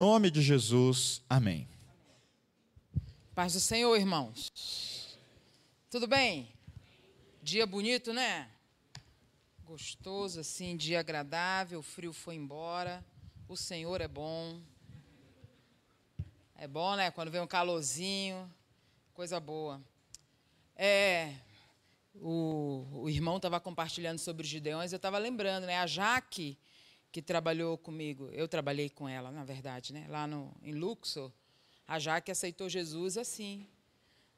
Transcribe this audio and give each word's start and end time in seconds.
Nome 0.00 0.30
de 0.30 0.40
Jesus, 0.40 1.20
amém. 1.28 1.68
Paz 3.34 3.54
do 3.54 3.58
Senhor, 3.58 3.96
irmãos. 3.96 5.18
Tudo 5.90 6.06
bem? 6.06 6.48
Dia 7.42 7.66
bonito, 7.66 8.12
né? 8.12 8.48
Gostoso, 9.64 10.38
assim, 10.38 10.76
dia 10.76 11.00
agradável, 11.00 11.80
o 11.80 11.82
frio 11.82 12.12
foi 12.12 12.36
embora. 12.36 13.04
O 13.48 13.56
Senhor 13.56 14.00
é 14.00 14.06
bom. 14.06 14.60
É 16.54 16.68
bom, 16.68 16.94
né? 16.94 17.10
Quando 17.10 17.32
vem 17.32 17.40
um 17.40 17.46
calorzinho, 17.48 18.48
coisa 19.12 19.40
boa. 19.40 19.82
É, 20.76 21.34
o, 22.14 22.86
o 22.92 23.10
irmão 23.10 23.38
estava 23.38 23.58
compartilhando 23.58 24.20
sobre 24.20 24.44
os 24.44 24.48
Gideões, 24.48 24.92
eu 24.92 24.96
estava 24.96 25.18
lembrando, 25.18 25.66
né? 25.66 25.76
A 25.78 25.88
Jaque, 25.88 26.56
que 27.10 27.22
trabalhou 27.22 27.78
comigo, 27.78 28.28
eu 28.32 28.46
trabalhei 28.46 28.90
com 28.90 29.08
ela, 29.08 29.30
na 29.30 29.44
verdade, 29.44 29.92
né? 29.92 30.06
Lá 30.08 30.26
no, 30.26 30.54
em 30.62 30.72
Luxor, 30.72 31.32
a 31.86 31.98
Jaque 31.98 32.30
aceitou 32.30 32.68
Jesus 32.68 33.16
assim. 33.16 33.66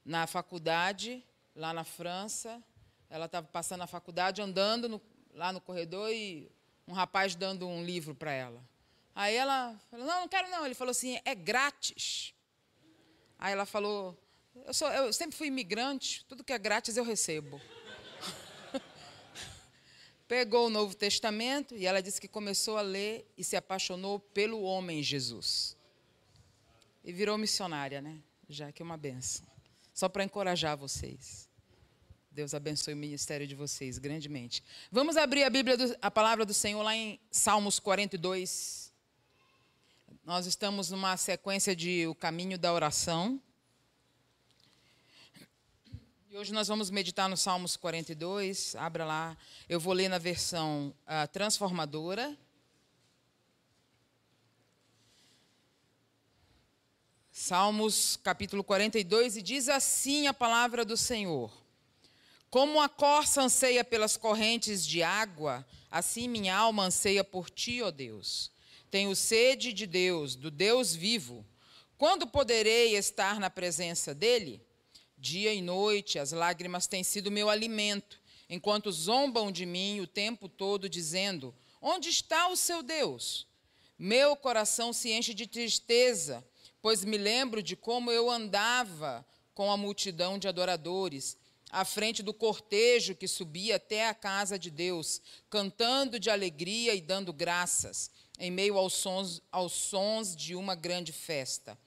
Na 0.04 0.26
faculdade, 0.26 1.24
lá 1.54 1.74
na 1.74 1.84
França, 1.84 2.62
ela 3.08 3.26
estava 3.26 3.46
passando 3.48 3.82
a 3.82 3.86
faculdade, 3.86 4.40
andando 4.40 4.88
no, 4.88 5.00
lá 5.34 5.52
no 5.52 5.60
corredor 5.60 6.10
e 6.12 6.50
um 6.86 6.92
rapaz 6.92 7.34
dando 7.34 7.66
um 7.66 7.84
livro 7.84 8.14
para 8.14 8.32
ela. 8.32 8.64
Aí 9.14 9.34
ela 9.34 9.78
falou: 9.90 10.06
Não, 10.06 10.20
não 10.20 10.28
quero 10.28 10.48
não. 10.48 10.64
Ele 10.64 10.74
falou 10.74 10.92
assim: 10.92 11.20
É 11.24 11.34
grátis. 11.34 12.34
Aí 13.38 13.52
ela 13.52 13.66
falou: 13.66 14.16
Eu, 14.64 14.72
sou, 14.72 14.88
eu 14.88 15.12
sempre 15.12 15.36
fui 15.36 15.48
imigrante, 15.48 16.24
tudo 16.26 16.44
que 16.44 16.52
é 16.52 16.58
grátis 16.58 16.96
eu 16.96 17.04
recebo. 17.04 17.60
Pegou 20.30 20.68
o 20.68 20.70
Novo 20.70 20.94
Testamento 20.94 21.74
e 21.74 21.86
ela 21.86 22.00
disse 22.00 22.20
que 22.20 22.28
começou 22.28 22.78
a 22.78 22.82
ler 22.82 23.28
e 23.36 23.42
se 23.42 23.56
apaixonou 23.56 24.20
pelo 24.20 24.62
homem 24.62 25.02
Jesus. 25.02 25.76
E 27.02 27.12
virou 27.12 27.36
missionária, 27.36 28.00
né? 28.00 28.22
Já 28.48 28.70
que 28.70 28.80
é 28.80 28.84
uma 28.84 28.96
benção. 28.96 29.44
Só 29.92 30.08
para 30.08 30.22
encorajar 30.22 30.76
vocês. 30.76 31.48
Deus 32.30 32.54
abençoe 32.54 32.94
o 32.94 32.96
ministério 32.96 33.44
de 33.44 33.56
vocês 33.56 33.98
grandemente. 33.98 34.62
Vamos 34.92 35.16
abrir 35.16 35.42
a 35.42 35.50
Bíblia, 35.50 35.76
do, 35.76 35.96
a 36.00 36.12
palavra 36.12 36.46
do 36.46 36.54
Senhor 36.54 36.80
lá 36.80 36.94
em 36.94 37.18
Salmos 37.28 37.80
42. 37.80 38.92
Nós 40.22 40.46
estamos 40.46 40.92
numa 40.92 41.16
sequência 41.16 41.74
de 41.74 42.06
O 42.06 42.14
Caminho 42.14 42.56
da 42.56 42.72
Oração. 42.72 43.42
E 46.32 46.38
hoje 46.38 46.52
nós 46.52 46.68
vamos 46.68 46.90
meditar 46.90 47.28
no 47.28 47.36
Salmos 47.36 47.76
42. 47.76 48.76
Abra 48.76 49.04
lá. 49.04 49.36
Eu 49.68 49.80
vou 49.80 49.92
ler 49.92 50.08
na 50.08 50.16
versão 50.16 50.94
uh, 51.02 51.26
transformadora. 51.32 52.38
Salmos 57.32 58.16
capítulo 58.22 58.62
42, 58.62 59.38
e 59.38 59.42
diz 59.42 59.68
assim 59.68 60.28
a 60.28 60.32
palavra 60.32 60.84
do 60.84 60.96
Senhor: 60.96 61.52
Como 62.48 62.80
a 62.80 62.88
corça 62.88 63.42
anseia 63.42 63.82
pelas 63.82 64.16
correntes 64.16 64.86
de 64.86 65.02
água, 65.02 65.66
assim 65.90 66.28
minha 66.28 66.56
alma 66.56 66.84
anseia 66.84 67.24
por 67.24 67.50
ti, 67.50 67.82
ó 67.82 67.90
Deus. 67.90 68.52
Tenho 68.88 69.16
sede 69.16 69.72
de 69.72 69.84
Deus, 69.84 70.36
do 70.36 70.48
Deus 70.48 70.94
vivo. 70.94 71.44
Quando 71.98 72.24
poderei 72.24 72.96
estar 72.96 73.40
na 73.40 73.50
presença 73.50 74.14
dele? 74.14 74.64
Dia 75.20 75.54
e 75.54 75.62
noite 75.62 76.18
as 76.18 76.32
lágrimas 76.32 76.88
têm 76.88 77.04
sido 77.04 77.30
meu 77.30 77.48
alimento, 77.48 78.18
enquanto 78.48 78.90
zombam 78.90 79.52
de 79.52 79.64
mim 79.64 80.00
o 80.00 80.06
tempo 80.06 80.48
todo, 80.48 80.88
dizendo: 80.88 81.54
Onde 81.80 82.08
está 82.08 82.48
o 82.48 82.56
seu 82.56 82.82
Deus? 82.82 83.46
Meu 83.96 84.34
coração 84.34 84.92
se 84.92 85.12
enche 85.12 85.32
de 85.32 85.46
tristeza 85.46 86.44
pois 86.82 87.04
me 87.04 87.18
lembro 87.18 87.62
de 87.62 87.76
como 87.76 88.10
eu 88.10 88.30
andava 88.30 89.24
com 89.54 89.70
a 89.70 89.76
multidão 89.76 90.38
de 90.38 90.48
adoradores, 90.48 91.36
à 91.70 91.84
frente 91.84 92.22
do 92.22 92.34
cortejo 92.34 93.14
que 93.14 93.28
subia 93.28 93.76
até 93.76 94.08
a 94.08 94.14
casa 94.14 94.58
de 94.58 94.70
Deus, 94.70 95.20
cantando 95.48 96.18
de 96.18 96.30
alegria 96.30 96.94
e 96.94 97.00
dando 97.00 97.32
graças, 97.32 98.10
em 98.38 98.50
meio 98.50 98.78
aos 98.78 98.94
sons, 98.94 99.42
aos 99.52 99.72
sons 99.72 100.34
de 100.34 100.56
uma 100.56 100.74
grande 100.74 101.12
festa. 101.12 101.78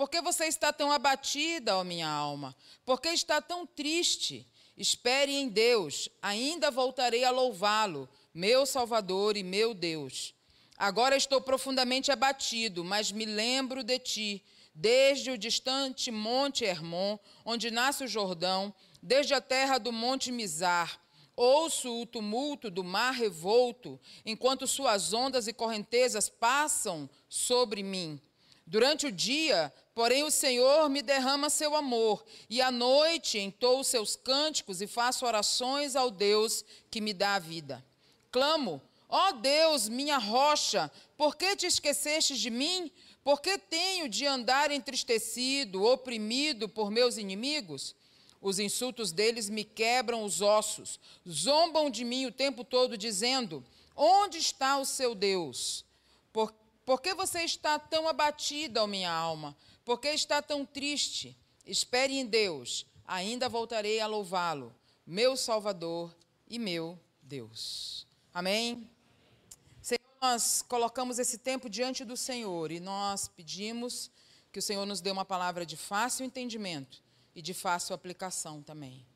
Por 0.00 0.08
que 0.08 0.22
você 0.22 0.46
está 0.46 0.72
tão 0.72 0.90
abatida, 0.90 1.76
ó 1.76 1.84
minha 1.84 2.08
alma? 2.08 2.56
Por 2.86 3.02
que 3.02 3.10
está 3.10 3.38
tão 3.38 3.66
triste? 3.66 4.46
Espere 4.74 5.30
em 5.30 5.46
Deus, 5.46 6.08
ainda 6.22 6.70
voltarei 6.70 7.22
a 7.22 7.30
louvá-lo, 7.30 8.08
meu 8.32 8.64
Salvador 8.64 9.36
e 9.36 9.42
meu 9.42 9.74
Deus. 9.74 10.34
Agora 10.78 11.18
estou 11.18 11.38
profundamente 11.42 12.10
abatido, 12.10 12.82
mas 12.82 13.12
me 13.12 13.26
lembro 13.26 13.84
de 13.84 13.98
ti, 13.98 14.42
desde 14.74 15.32
o 15.32 15.36
distante 15.36 16.10
Monte 16.10 16.64
Hermon, 16.64 17.18
onde 17.44 17.70
nasce 17.70 18.04
o 18.04 18.08
Jordão, 18.08 18.72
desde 19.02 19.34
a 19.34 19.40
terra 19.42 19.76
do 19.76 19.92
Monte 19.92 20.32
Mizar. 20.32 20.98
Ouço 21.36 22.00
o 22.00 22.06
tumulto 22.06 22.70
do 22.70 22.82
mar 22.82 23.12
revolto, 23.12 24.00
enquanto 24.24 24.66
suas 24.66 25.12
ondas 25.12 25.46
e 25.46 25.52
correntezas 25.52 26.30
passam 26.30 27.06
sobre 27.28 27.82
mim. 27.82 28.18
Durante 28.70 29.04
o 29.08 29.10
dia, 29.10 29.72
porém, 30.00 30.22
o 30.22 30.30
Senhor 30.30 30.88
me 30.88 31.02
derrama 31.02 31.50
seu 31.50 31.76
amor, 31.76 32.24
e 32.48 32.62
à 32.62 32.70
noite 32.70 33.38
entoo 33.38 33.84
seus 33.84 34.16
cânticos 34.16 34.80
e 34.80 34.86
faço 34.86 35.26
orações 35.26 35.94
ao 35.94 36.10
Deus 36.10 36.64
que 36.90 37.02
me 37.02 37.12
dá 37.12 37.34
a 37.34 37.38
vida. 37.38 37.84
Clamo, 38.32 38.80
Ó 39.06 39.32
Deus, 39.32 39.90
minha 39.90 40.16
rocha, 40.16 40.90
por 41.18 41.36
que 41.36 41.54
te 41.54 41.66
esqueceste 41.66 42.34
de 42.38 42.48
mim? 42.48 42.90
Por 43.22 43.42
que 43.42 43.58
tenho 43.58 44.08
de 44.08 44.24
andar 44.24 44.70
entristecido, 44.70 45.84
oprimido 45.84 46.66
por 46.66 46.90
meus 46.90 47.18
inimigos? 47.18 47.94
Os 48.40 48.58
insultos 48.58 49.12
deles 49.12 49.50
me 49.50 49.64
quebram 49.64 50.24
os 50.24 50.40
ossos, 50.40 50.98
zombam 51.28 51.90
de 51.90 52.06
mim 52.06 52.24
o 52.24 52.32
tempo 52.32 52.64
todo, 52.64 52.96
dizendo: 52.96 53.62
Onde 53.94 54.38
está 54.38 54.78
o 54.78 54.86
seu 54.86 55.14
Deus? 55.14 55.84
Por, 56.32 56.54
por 56.86 57.02
que 57.02 57.12
você 57.12 57.42
está 57.42 57.78
tão 57.78 58.08
abatida, 58.08 58.82
ó 58.82 58.86
minha 58.86 59.12
alma? 59.12 59.54
Por 59.84 60.00
que 60.00 60.08
está 60.08 60.40
tão 60.42 60.64
triste? 60.64 61.36
Espere 61.66 62.18
em 62.18 62.26
Deus, 62.26 62.86
ainda 63.06 63.48
voltarei 63.48 64.00
a 64.00 64.06
louvá-lo, 64.06 64.74
meu 65.06 65.36
Salvador 65.36 66.14
e 66.48 66.58
meu 66.58 66.98
Deus. 67.22 68.06
Amém? 68.32 68.90
nós 70.20 70.60
colocamos 70.60 71.18
esse 71.18 71.38
tempo 71.38 71.70
diante 71.70 72.04
do 72.04 72.14
Senhor 72.14 72.70
e 72.70 72.78
nós 72.78 73.26
pedimos 73.26 74.10
que 74.52 74.58
o 74.58 74.62
Senhor 74.62 74.84
nos 74.84 75.00
dê 75.00 75.10
uma 75.10 75.24
palavra 75.24 75.64
de 75.64 75.78
fácil 75.78 76.26
entendimento 76.26 77.02
e 77.34 77.40
de 77.40 77.54
fácil 77.54 77.94
aplicação 77.94 78.62
também. 78.62 79.06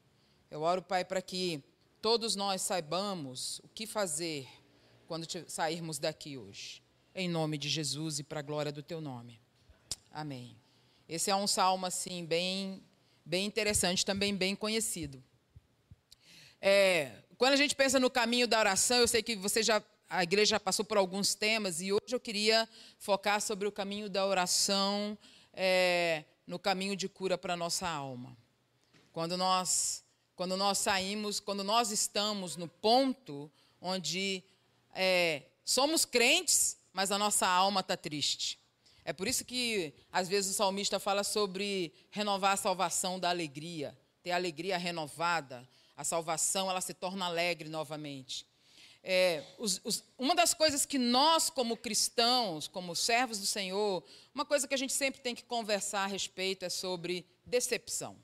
Eu 0.50 0.62
oro, 0.62 0.80
Pai, 0.80 1.04
para 1.04 1.20
que 1.20 1.62
todos 2.00 2.34
nós 2.34 2.62
saibamos 2.62 3.58
o 3.58 3.68
que 3.68 3.86
fazer 3.86 4.48
quando 5.06 5.26
sairmos 5.46 5.98
daqui 5.98 6.38
hoje. 6.38 6.82
Em 7.14 7.28
nome 7.28 7.58
de 7.58 7.68
Jesus 7.68 8.18
e 8.18 8.24
para 8.24 8.40
a 8.40 8.42
glória 8.42 8.72
do 8.72 8.82
teu 8.82 9.00
nome. 9.00 9.43
Amém. 10.14 10.56
Esse 11.08 11.28
é 11.28 11.34
um 11.34 11.48
salmo 11.48 11.84
assim 11.86 12.24
bem 12.24 12.80
bem 13.24 13.44
interessante, 13.44 14.06
também 14.06 14.32
bem 14.32 14.54
conhecido. 14.54 15.20
É, 16.60 17.24
quando 17.36 17.54
a 17.54 17.56
gente 17.56 17.74
pensa 17.74 17.98
no 17.98 18.08
caminho 18.08 18.46
da 18.46 18.60
oração, 18.60 18.98
eu 18.98 19.08
sei 19.08 19.24
que 19.24 19.34
você 19.34 19.60
já 19.60 19.82
a 20.08 20.22
igreja 20.22 20.60
passou 20.60 20.84
por 20.84 20.98
alguns 20.98 21.34
temas 21.34 21.80
e 21.80 21.92
hoje 21.92 22.14
eu 22.14 22.20
queria 22.20 22.68
focar 22.96 23.40
sobre 23.40 23.66
o 23.66 23.72
caminho 23.72 24.08
da 24.08 24.24
oração, 24.24 25.18
é, 25.52 26.22
no 26.46 26.60
caminho 26.60 26.94
de 26.94 27.08
cura 27.08 27.36
para 27.36 27.56
nossa 27.56 27.88
alma. 27.88 28.36
Quando 29.12 29.36
nós, 29.36 30.04
quando 30.36 30.56
nós 30.56 30.78
saímos, 30.78 31.40
quando 31.40 31.64
nós 31.64 31.90
estamos 31.90 32.54
no 32.56 32.68
ponto 32.68 33.50
onde 33.80 34.44
é, 34.94 35.42
somos 35.64 36.04
crentes, 36.04 36.78
mas 36.92 37.10
a 37.10 37.18
nossa 37.18 37.48
alma 37.48 37.80
está 37.80 37.96
triste. 37.96 38.62
É 39.04 39.12
por 39.12 39.28
isso 39.28 39.44
que, 39.44 39.92
às 40.10 40.28
vezes, 40.28 40.52
o 40.52 40.54
salmista 40.54 40.98
fala 40.98 41.22
sobre 41.22 41.92
renovar 42.10 42.52
a 42.52 42.56
salvação 42.56 43.20
da 43.20 43.28
alegria, 43.28 43.96
ter 44.22 44.30
a 44.30 44.36
alegria 44.36 44.78
renovada. 44.78 45.68
A 45.96 46.02
salvação, 46.02 46.70
ela 46.70 46.80
se 46.80 46.94
torna 46.94 47.26
alegre 47.26 47.68
novamente. 47.68 48.46
É, 49.06 49.44
os, 49.58 49.82
os, 49.84 50.02
uma 50.18 50.34
das 50.34 50.54
coisas 50.54 50.86
que 50.86 50.98
nós, 50.98 51.50
como 51.50 51.76
cristãos, 51.76 52.66
como 52.66 52.96
servos 52.96 53.38
do 53.38 53.44
Senhor, 53.44 54.02
uma 54.34 54.46
coisa 54.46 54.66
que 54.66 54.72
a 54.72 54.78
gente 54.78 54.94
sempre 54.94 55.20
tem 55.20 55.34
que 55.34 55.44
conversar 55.44 56.04
a 56.04 56.06
respeito 56.06 56.64
é 56.64 56.70
sobre 56.70 57.26
decepção. 57.44 58.16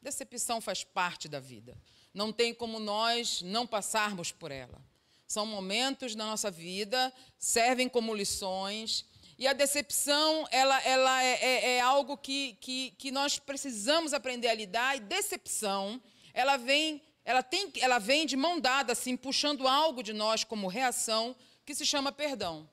Decepção 0.00 0.60
faz 0.60 0.84
parte 0.84 1.28
da 1.28 1.40
vida. 1.40 1.76
Não 2.14 2.32
tem 2.32 2.54
como 2.54 2.78
nós 2.78 3.42
não 3.42 3.66
passarmos 3.66 4.30
por 4.30 4.52
ela. 4.52 4.80
São 5.26 5.44
momentos 5.44 6.14
da 6.14 6.26
nossa 6.26 6.50
vida, 6.50 7.12
servem 7.36 7.88
como 7.88 8.14
lições. 8.14 9.04
E 9.38 9.46
a 9.46 9.52
decepção, 9.52 10.46
ela, 10.50 10.80
ela 10.82 11.22
é, 11.22 11.32
é, 11.34 11.76
é 11.76 11.80
algo 11.80 12.16
que, 12.16 12.56
que, 12.60 12.90
que 12.98 13.10
nós 13.10 13.38
precisamos 13.38 14.12
aprender 14.12 14.48
a 14.48 14.54
lidar. 14.54 14.96
E 14.96 15.00
decepção, 15.00 16.00
ela 16.32 16.56
vem 16.56 17.02
ela, 17.24 17.42
tem, 17.42 17.72
ela 17.80 17.98
vem 17.98 18.26
de 18.26 18.36
mão 18.36 18.58
dada, 18.58 18.92
assim, 18.92 19.16
puxando 19.16 19.68
algo 19.68 20.02
de 20.02 20.12
nós 20.12 20.42
como 20.42 20.66
reação, 20.66 21.36
que 21.64 21.74
se 21.74 21.86
chama 21.86 22.10
perdão. 22.10 22.68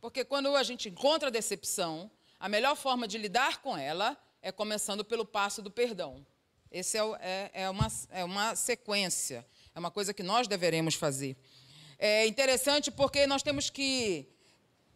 Porque 0.00 0.24
quando 0.24 0.54
a 0.56 0.62
gente 0.62 0.88
encontra 0.88 1.28
a 1.28 1.30
decepção, 1.30 2.10
a 2.38 2.48
melhor 2.48 2.76
forma 2.76 3.06
de 3.06 3.16
lidar 3.16 3.62
com 3.62 3.76
ela 3.76 4.16
é 4.42 4.50
começando 4.50 5.04
pelo 5.04 5.24
passo 5.24 5.62
do 5.62 5.70
perdão. 5.70 6.26
Esse 6.70 6.98
é, 6.98 7.00
é, 7.20 7.50
é, 7.62 7.70
uma, 7.70 7.86
é 8.10 8.24
uma 8.24 8.56
sequência, 8.56 9.46
é 9.74 9.78
uma 9.78 9.90
coisa 9.90 10.12
que 10.12 10.22
nós 10.22 10.48
deveremos 10.48 10.94
fazer. 10.94 11.36
É 11.98 12.26
interessante 12.26 12.90
porque 12.90 13.26
nós 13.26 13.42
temos 13.42 13.70
que. 13.70 14.28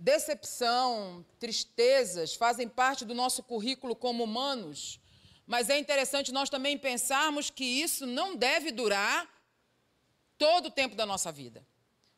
Decepção, 0.02 1.22
tristezas 1.38 2.34
fazem 2.34 2.66
parte 2.66 3.04
do 3.04 3.14
nosso 3.14 3.42
currículo 3.42 3.94
como 3.94 4.24
humanos, 4.24 4.98
mas 5.46 5.68
é 5.68 5.78
interessante 5.78 6.32
nós 6.32 6.48
também 6.48 6.78
pensarmos 6.78 7.50
que 7.50 7.62
isso 7.64 8.06
não 8.06 8.34
deve 8.34 8.70
durar 8.70 9.28
todo 10.38 10.68
o 10.68 10.70
tempo 10.70 10.96
da 10.96 11.04
nossa 11.04 11.30
vida. 11.30 11.62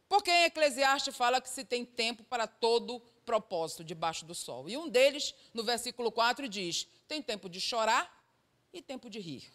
Porque 0.09 0.31
em 0.31 0.45
Eclesiastes 0.45 1.17
fala 1.17 1.41
que 1.41 1.49
se 1.49 1.65
tem 1.65 1.85
tempo 1.85 2.23
para 2.23 2.47
todo 2.47 3.01
propósito 3.25 3.83
debaixo 3.83 4.25
do 4.25 4.35
sol. 4.35 4.69
E 4.69 4.77
um 4.77 4.89
deles, 4.89 5.35
no 5.53 5.65
versículo 5.65 6.13
4, 6.13 6.49
diz: 6.49 6.87
tem 7.09 7.21
tempo 7.21 7.49
de 7.49 7.61
chorar 7.61 8.25
e 8.73 8.81
tempo 8.81 9.11
de 9.11 9.19
rir. 9.19 9.51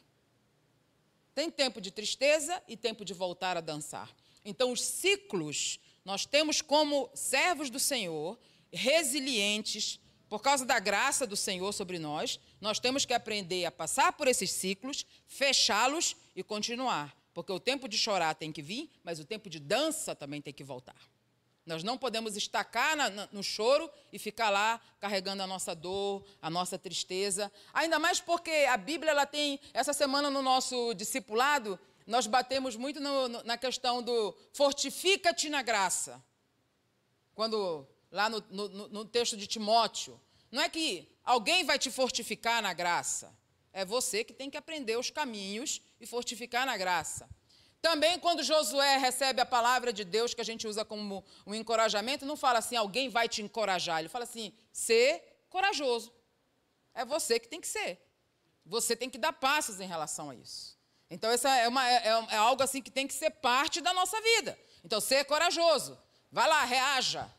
Tem 1.34 1.50
tempo 1.50 1.80
de 1.80 1.92
tristeza 1.92 2.62
e 2.68 2.76
tempo 2.76 3.06
de 3.06 3.14
voltar 3.14 3.56
a 3.56 3.62
dançar. 3.62 4.14
Então, 4.44 4.74
os 4.74 4.82
ciclos, 4.82 5.80
nós 6.08 6.26
temos 6.26 6.62
como 6.62 7.10
servos 7.14 7.70
do 7.70 7.82
Senhor, 7.82 8.40
resilientes, 8.72 10.00
por 10.30 10.42
causa 10.42 10.66
da 10.66 10.80
graça 10.80 11.28
do 11.28 11.36
Senhor 11.36 11.74
sobre 11.74 12.00
nós, 12.00 12.40
nós 12.62 12.80
temos 12.80 13.04
que 13.04 13.14
aprender 13.14 13.66
a 13.66 13.72
passar 13.72 14.14
por 14.14 14.26
esses 14.26 14.50
ciclos, 14.52 15.06
fechá-los 15.28 16.16
e 16.34 16.42
continuar. 16.42 17.14
Porque 17.34 17.52
o 17.52 17.60
tempo 17.60 17.90
de 17.90 17.98
chorar 17.98 18.34
tem 18.36 18.54
que 18.54 18.62
vir, 18.62 18.90
mas 19.04 19.20
o 19.20 19.26
tempo 19.26 19.50
de 19.50 19.60
dança 19.60 20.16
também 20.16 20.42
tem 20.42 20.54
que 20.54 20.64
voltar. 20.64 20.96
Nós 21.66 21.84
não 21.84 21.98
podemos 21.98 22.38
estacar 22.38 22.96
na, 22.96 23.10
na, 23.10 23.28
no 23.30 23.44
choro 23.44 23.92
e 24.14 24.18
ficar 24.18 24.50
lá 24.50 24.80
carregando 25.02 25.44
a 25.44 25.48
nossa 25.48 25.76
dor, 25.76 26.24
a 26.42 26.50
nossa 26.50 26.80
tristeza. 26.80 27.52
Ainda 27.74 28.00
mais 28.00 28.22
porque 28.22 28.66
a 28.70 28.78
Bíblia 28.78 29.12
ela 29.12 29.26
tem, 29.26 29.60
essa 29.74 29.92
semana 29.92 30.30
no 30.30 30.42
nosso 30.42 30.94
discipulado, 30.94 31.78
nós 32.08 32.26
batemos 32.26 32.76
muito 32.76 33.00
no, 33.02 33.28
no, 33.28 33.44
na 33.44 33.58
questão 33.58 34.02
do 34.02 34.36
fortifica-te 34.54 35.50
na 35.50 35.62
graça. 35.62 36.24
Quando, 37.36 37.86
lá 38.10 38.30
no, 38.30 38.40
no 38.88 39.06
texto 39.06 39.36
de 39.36 39.46
Timóteo, 39.46 40.20
não 40.50 40.64
é 40.64 40.70
que 40.70 41.08
alguém 41.24 41.66
vai 41.66 41.78
te 41.78 41.92
fortificar 41.92 42.62
na 42.64 42.74
graça. 42.74 43.38
É 43.74 43.84
você 43.84 44.24
que 44.24 44.34
tem 44.34 44.50
que 44.50 44.58
aprender 44.58 44.98
os 44.98 45.12
caminhos 45.12 45.82
e 46.00 46.08
fortificar 46.08 46.66
na 46.66 46.78
graça. 46.78 47.30
Também, 47.82 48.18
quando 48.20 48.42
Josué 48.42 48.98
recebe 48.98 49.40
a 49.40 49.46
palavra 49.46 49.94
de 49.94 50.04
Deus, 50.04 50.34
que 50.34 50.42
a 50.42 50.46
gente 50.46 50.66
usa 50.66 50.84
como 50.84 51.24
um 51.46 51.54
encorajamento, 51.54 52.26
não 52.26 52.36
fala 52.36 52.60
assim, 52.60 52.76
alguém 52.76 53.10
vai 53.10 53.30
te 53.30 53.42
encorajar. 53.42 54.00
Ele 54.00 54.10
fala 54.10 54.24
assim, 54.24 54.54
ser 54.72 55.46
corajoso. 55.50 56.12
É 56.94 57.06
você 57.06 57.40
que 57.40 57.48
tem 57.48 57.62
que 57.62 57.68
ser. 57.68 58.02
Você 58.66 58.96
tem 58.96 59.10
que 59.10 59.18
dar 59.18 59.34
passos 59.34 59.80
em 59.80 59.88
relação 59.88 60.30
a 60.30 60.36
isso. 60.36 60.77
Então, 61.10 61.32
essa 61.32 61.50
é, 61.56 61.68
uma, 61.68 61.90
é, 61.90 61.96
é, 61.96 62.28
é 62.32 62.38
algo 62.38 62.62
assim 62.62 62.82
que 62.82 62.92
tem 62.92 63.08
que 63.08 63.14
ser 63.14 63.30
parte 63.30 63.80
da 63.80 63.94
nossa 63.94 64.20
vida. 64.22 64.58
Então, 64.84 65.00
ser 65.00 65.24
corajoso. 65.26 65.98
Vai 66.32 66.48
lá, 66.48 66.64
reaja. 66.66 67.30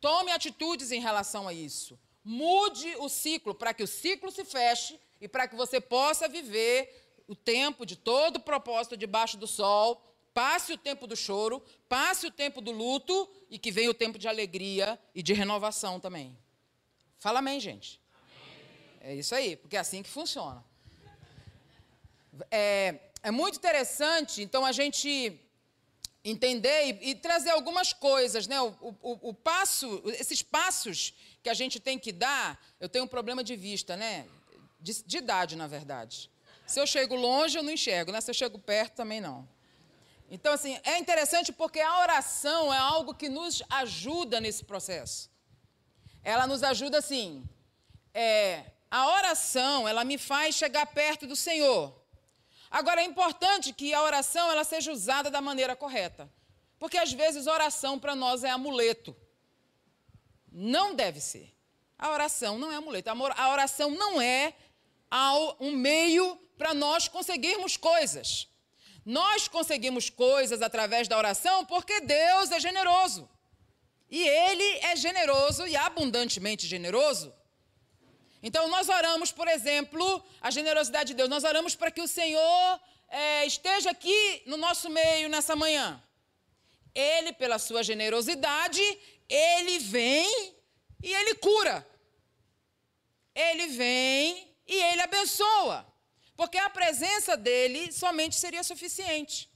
Tome 0.00 0.30
atitudes 0.30 0.92
em 0.92 1.00
relação 1.00 1.48
a 1.48 1.52
isso. 1.52 1.98
Mude 2.22 2.94
o 2.98 3.08
ciclo 3.08 3.54
para 3.54 3.74
que 3.74 3.82
o 3.82 3.86
ciclo 3.86 4.30
se 4.30 4.44
feche 4.44 4.98
e 5.20 5.28
para 5.28 5.48
que 5.48 5.56
você 5.56 5.80
possa 5.80 6.28
viver 6.28 7.04
o 7.26 7.34
tempo 7.34 7.84
de 7.84 7.96
todo 7.96 8.36
o 8.36 8.40
propósito 8.40 8.96
debaixo 8.96 9.36
do 9.36 9.46
sol, 9.46 10.00
passe 10.32 10.72
o 10.72 10.78
tempo 10.78 11.06
do 11.06 11.16
choro, 11.16 11.62
passe 11.88 12.26
o 12.26 12.30
tempo 12.30 12.60
do 12.60 12.70
luto 12.70 13.28
e 13.50 13.58
que 13.58 13.70
venha 13.70 13.90
o 13.90 13.94
tempo 13.94 14.18
de 14.18 14.28
alegria 14.28 15.00
e 15.14 15.22
de 15.22 15.32
renovação 15.32 15.98
também. 15.98 16.36
Fala 17.18 17.38
amém, 17.38 17.58
gente. 17.58 18.00
Amém. 18.12 19.12
É 19.12 19.14
isso 19.14 19.34
aí, 19.34 19.56
porque 19.56 19.76
é 19.76 19.80
assim 19.80 20.02
que 20.02 20.08
funciona. 20.08 20.64
É, 22.50 23.00
é 23.26 23.30
muito 23.32 23.56
interessante, 23.56 24.40
então, 24.40 24.64
a 24.64 24.70
gente 24.70 25.36
entender 26.24 27.00
e, 27.02 27.10
e 27.10 27.14
trazer 27.16 27.50
algumas 27.50 27.92
coisas, 27.92 28.46
né? 28.46 28.60
O, 28.60 28.68
o, 28.80 29.30
o, 29.30 29.34
passo, 29.34 30.00
esses 30.06 30.42
passos 30.42 31.12
que 31.42 31.50
a 31.50 31.54
gente 31.54 31.80
tem 31.80 31.98
que 31.98 32.12
dar, 32.12 32.56
eu 32.78 32.88
tenho 32.88 33.04
um 33.04 33.08
problema 33.08 33.42
de 33.42 33.56
vista, 33.56 33.96
né? 33.96 34.28
De, 34.78 35.02
de 35.02 35.18
idade, 35.18 35.56
na 35.56 35.66
verdade. 35.66 36.30
Se 36.68 36.78
eu 36.78 36.86
chego 36.86 37.16
longe, 37.16 37.58
eu 37.58 37.64
não 37.64 37.72
enxergo, 37.72 38.12
né? 38.12 38.20
Se 38.20 38.30
eu 38.30 38.34
chego 38.34 38.60
perto, 38.60 38.94
também 38.94 39.20
não. 39.20 39.48
Então, 40.30 40.52
assim, 40.52 40.78
é 40.84 40.96
interessante 40.96 41.52
porque 41.52 41.80
a 41.80 41.98
oração 42.02 42.72
é 42.72 42.78
algo 42.78 43.12
que 43.12 43.28
nos 43.28 43.60
ajuda 43.70 44.40
nesse 44.40 44.62
processo. 44.62 45.28
Ela 46.22 46.46
nos 46.46 46.62
ajuda, 46.62 46.98
assim, 46.98 47.44
é, 48.14 48.66
a 48.88 49.08
oração, 49.16 49.88
ela 49.88 50.04
me 50.04 50.16
faz 50.16 50.54
chegar 50.54 50.86
perto 50.86 51.26
do 51.26 51.34
Senhor. 51.34 52.05
Agora, 52.70 53.00
é 53.00 53.04
importante 53.04 53.72
que 53.72 53.94
a 53.94 54.02
oração 54.02 54.50
ela 54.50 54.64
seja 54.64 54.92
usada 54.92 55.30
da 55.30 55.40
maneira 55.40 55.76
correta. 55.76 56.30
Porque, 56.78 56.98
às 56.98 57.12
vezes, 57.12 57.46
oração 57.46 57.98
para 57.98 58.14
nós 58.14 58.44
é 58.44 58.50
amuleto. 58.50 59.16
Não 60.50 60.94
deve 60.94 61.20
ser. 61.20 61.54
A 61.98 62.10
oração 62.10 62.58
não 62.58 62.70
é 62.70 62.76
amuleto. 62.76 63.10
A 63.10 63.50
oração 63.50 63.90
não 63.90 64.20
é 64.20 64.54
um 65.60 65.72
meio 65.72 66.36
para 66.58 66.74
nós 66.74 67.08
conseguirmos 67.08 67.76
coisas. 67.76 68.48
Nós 69.04 69.46
conseguimos 69.46 70.10
coisas 70.10 70.60
através 70.60 71.06
da 71.06 71.16
oração 71.16 71.64
porque 71.64 72.00
Deus 72.00 72.50
é 72.50 72.58
generoso. 72.58 73.28
E 74.10 74.26
Ele 74.26 74.78
é 74.78 74.96
generoso 74.96 75.66
e 75.66 75.76
abundantemente 75.76 76.66
generoso. 76.66 77.32
Então, 78.42 78.68
nós 78.68 78.88
oramos, 78.88 79.32
por 79.32 79.48
exemplo, 79.48 80.24
a 80.40 80.50
generosidade 80.50 81.08
de 81.08 81.14
Deus. 81.14 81.28
Nós 81.28 81.44
oramos 81.44 81.74
para 81.74 81.90
que 81.90 82.00
o 82.00 82.08
Senhor 82.08 82.80
é, 83.08 83.46
esteja 83.46 83.90
aqui 83.90 84.42
no 84.46 84.56
nosso 84.56 84.88
meio 84.90 85.28
nessa 85.28 85.56
manhã. 85.56 86.02
Ele, 86.94 87.32
pela 87.32 87.58
sua 87.58 87.82
generosidade, 87.82 88.82
ele 89.28 89.78
vem 89.78 90.54
e 91.02 91.12
ele 91.12 91.34
cura. 91.34 91.86
Ele 93.34 93.66
vem 93.68 94.54
e 94.66 94.74
ele 94.74 95.02
abençoa. 95.02 95.86
Porque 96.36 96.58
a 96.58 96.70
presença 96.70 97.36
dele 97.36 97.92
somente 97.92 98.36
seria 98.36 98.62
suficiente. 98.62 99.50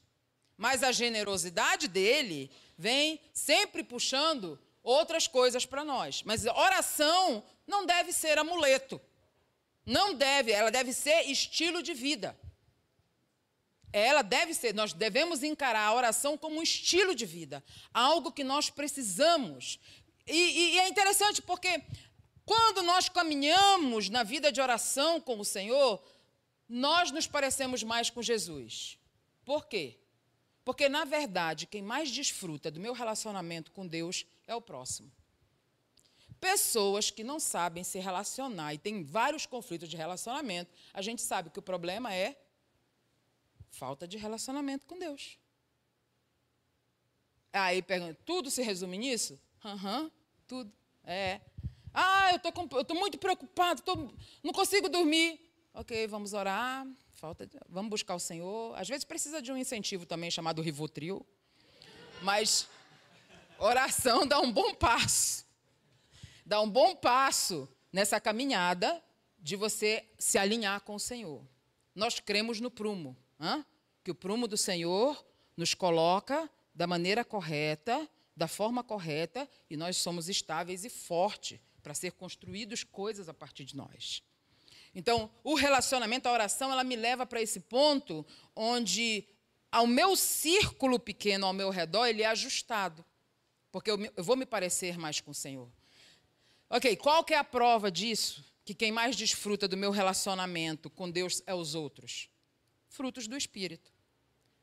Mas 0.56 0.82
a 0.82 0.92
generosidade 0.92 1.88
dele 1.88 2.50
vem 2.76 3.20
sempre 3.32 3.82
puxando 3.82 4.58
outras 4.82 5.26
coisas 5.26 5.66
para 5.66 5.84
nós. 5.84 6.22
Mas 6.22 6.46
oração 6.46 7.42
não 7.66 7.86
deve 7.86 8.12
ser 8.12 8.38
amuleto. 8.38 9.00
Não 9.84 10.14
deve, 10.14 10.52
ela 10.52 10.70
deve 10.70 10.92
ser 10.92 11.22
estilo 11.22 11.82
de 11.82 11.94
vida. 11.94 12.38
Ela 13.92 14.22
deve 14.22 14.54
ser, 14.54 14.72
nós 14.72 14.92
devemos 14.92 15.42
encarar 15.42 15.86
a 15.86 15.94
oração 15.94 16.38
como 16.38 16.60
um 16.60 16.62
estilo 16.62 17.12
de 17.14 17.26
vida, 17.26 17.62
algo 17.92 18.30
que 18.30 18.44
nós 18.44 18.70
precisamos. 18.70 19.80
E, 20.26 20.32
e, 20.32 20.74
e 20.74 20.78
é 20.78 20.88
interessante 20.88 21.42
porque 21.42 21.82
quando 22.44 22.82
nós 22.82 23.08
caminhamos 23.08 24.08
na 24.08 24.22
vida 24.22 24.52
de 24.52 24.60
oração 24.60 25.20
com 25.20 25.40
o 25.40 25.44
Senhor, 25.44 26.02
nós 26.68 27.10
nos 27.10 27.26
parecemos 27.26 27.82
mais 27.82 28.10
com 28.10 28.22
Jesus. 28.22 28.96
Por 29.44 29.66
quê? 29.66 29.98
Porque, 30.64 30.88
na 30.88 31.04
verdade, 31.04 31.66
quem 31.66 31.82
mais 31.82 32.10
desfruta 32.10 32.70
do 32.70 32.78
meu 32.78 32.92
relacionamento 32.92 33.72
com 33.72 33.86
Deus 33.86 34.24
é 34.50 34.54
o 34.54 34.60
próximo. 34.60 35.10
Pessoas 36.40 37.10
que 37.10 37.22
não 37.22 37.38
sabem 37.38 37.84
se 37.84 37.98
relacionar 37.98 38.74
e 38.74 38.78
têm 38.78 39.04
vários 39.04 39.46
conflitos 39.46 39.88
de 39.88 39.96
relacionamento, 39.96 40.72
a 40.92 41.02
gente 41.02 41.22
sabe 41.22 41.50
que 41.50 41.58
o 41.58 41.62
problema 41.62 42.14
é 42.14 42.36
falta 43.70 44.08
de 44.08 44.16
relacionamento 44.16 44.86
com 44.86 44.98
Deus. 44.98 45.38
Aí 47.52 47.82
pergunta, 47.82 48.18
tudo 48.24 48.50
se 48.50 48.62
resume 48.62 48.96
nisso? 48.96 49.38
Aham, 49.64 50.02
uhum, 50.02 50.10
tudo. 50.46 50.72
É. 51.04 51.40
Ah, 51.92 52.30
eu 52.32 52.36
estou 52.36 52.96
muito 52.96 53.18
preocupado, 53.18 53.82
tô, 53.82 53.94
não 54.42 54.52
consigo 54.52 54.88
dormir. 54.88 55.40
Ok, 55.74 56.06
vamos 56.06 56.32
orar, 56.32 56.86
falta, 57.12 57.48
vamos 57.68 57.90
buscar 57.90 58.14
o 58.14 58.20
Senhor. 58.20 58.76
Às 58.76 58.88
vezes 58.88 59.04
precisa 59.04 59.42
de 59.42 59.52
um 59.52 59.56
incentivo 59.56 60.06
também 60.06 60.30
chamado 60.30 60.62
Rivotril. 60.62 61.24
Mas 62.22 62.68
oração 63.66 64.26
dá 64.26 64.40
um 64.40 64.50
bom 64.50 64.74
passo. 64.74 65.46
Dá 66.44 66.60
um 66.60 66.68
bom 66.68 66.96
passo 66.96 67.68
nessa 67.92 68.20
caminhada 68.20 69.02
de 69.38 69.56
você 69.56 70.04
se 70.18 70.38
alinhar 70.38 70.80
com 70.80 70.94
o 70.94 71.00
Senhor. 71.00 71.42
Nós 71.94 72.18
cremos 72.20 72.60
no 72.60 72.70
prumo, 72.70 73.16
hein? 73.40 73.64
que 74.02 74.10
o 74.10 74.14
prumo 74.14 74.48
do 74.48 74.56
Senhor 74.56 75.24
nos 75.56 75.74
coloca 75.74 76.48
da 76.74 76.86
maneira 76.86 77.24
correta, 77.24 78.08
da 78.36 78.48
forma 78.48 78.82
correta, 78.82 79.48
e 79.68 79.76
nós 79.76 79.96
somos 79.96 80.28
estáveis 80.28 80.84
e 80.84 80.90
fortes 80.90 81.60
para 81.82 81.94
ser 81.94 82.12
construídos 82.12 82.84
coisas 82.84 83.28
a 83.28 83.34
partir 83.34 83.64
de 83.64 83.76
nós. 83.76 84.22
Então, 84.94 85.30
o 85.44 85.54
relacionamento, 85.54 86.28
a 86.28 86.32
oração, 86.32 86.72
ela 86.72 86.82
me 86.82 86.96
leva 86.96 87.24
para 87.26 87.40
esse 87.40 87.60
ponto 87.60 88.26
onde 88.56 89.26
ao 89.70 89.86
meu 89.86 90.16
círculo 90.16 90.98
pequeno 90.98 91.46
ao 91.46 91.52
meu 91.52 91.70
redor, 91.70 92.06
ele 92.06 92.22
é 92.22 92.26
ajustado. 92.26 93.04
Porque 93.70 93.90
eu, 93.90 93.98
eu 94.16 94.24
vou 94.24 94.36
me 94.36 94.46
parecer 94.46 94.98
mais 94.98 95.20
com 95.20 95.30
o 95.30 95.34
Senhor. 95.34 95.70
Ok, 96.68 96.96
qual 96.96 97.24
que 97.24 97.34
é 97.34 97.38
a 97.38 97.44
prova 97.44 97.90
disso? 97.90 98.44
Que 98.64 98.74
quem 98.74 98.92
mais 98.92 99.16
desfruta 99.16 99.66
do 99.66 99.76
meu 99.76 99.90
relacionamento 99.90 100.88
com 100.90 101.10
Deus 101.10 101.42
é 101.46 101.54
os 101.54 101.74
outros. 101.74 102.28
Frutos 102.88 103.26
do 103.26 103.36
Espírito. 103.36 103.92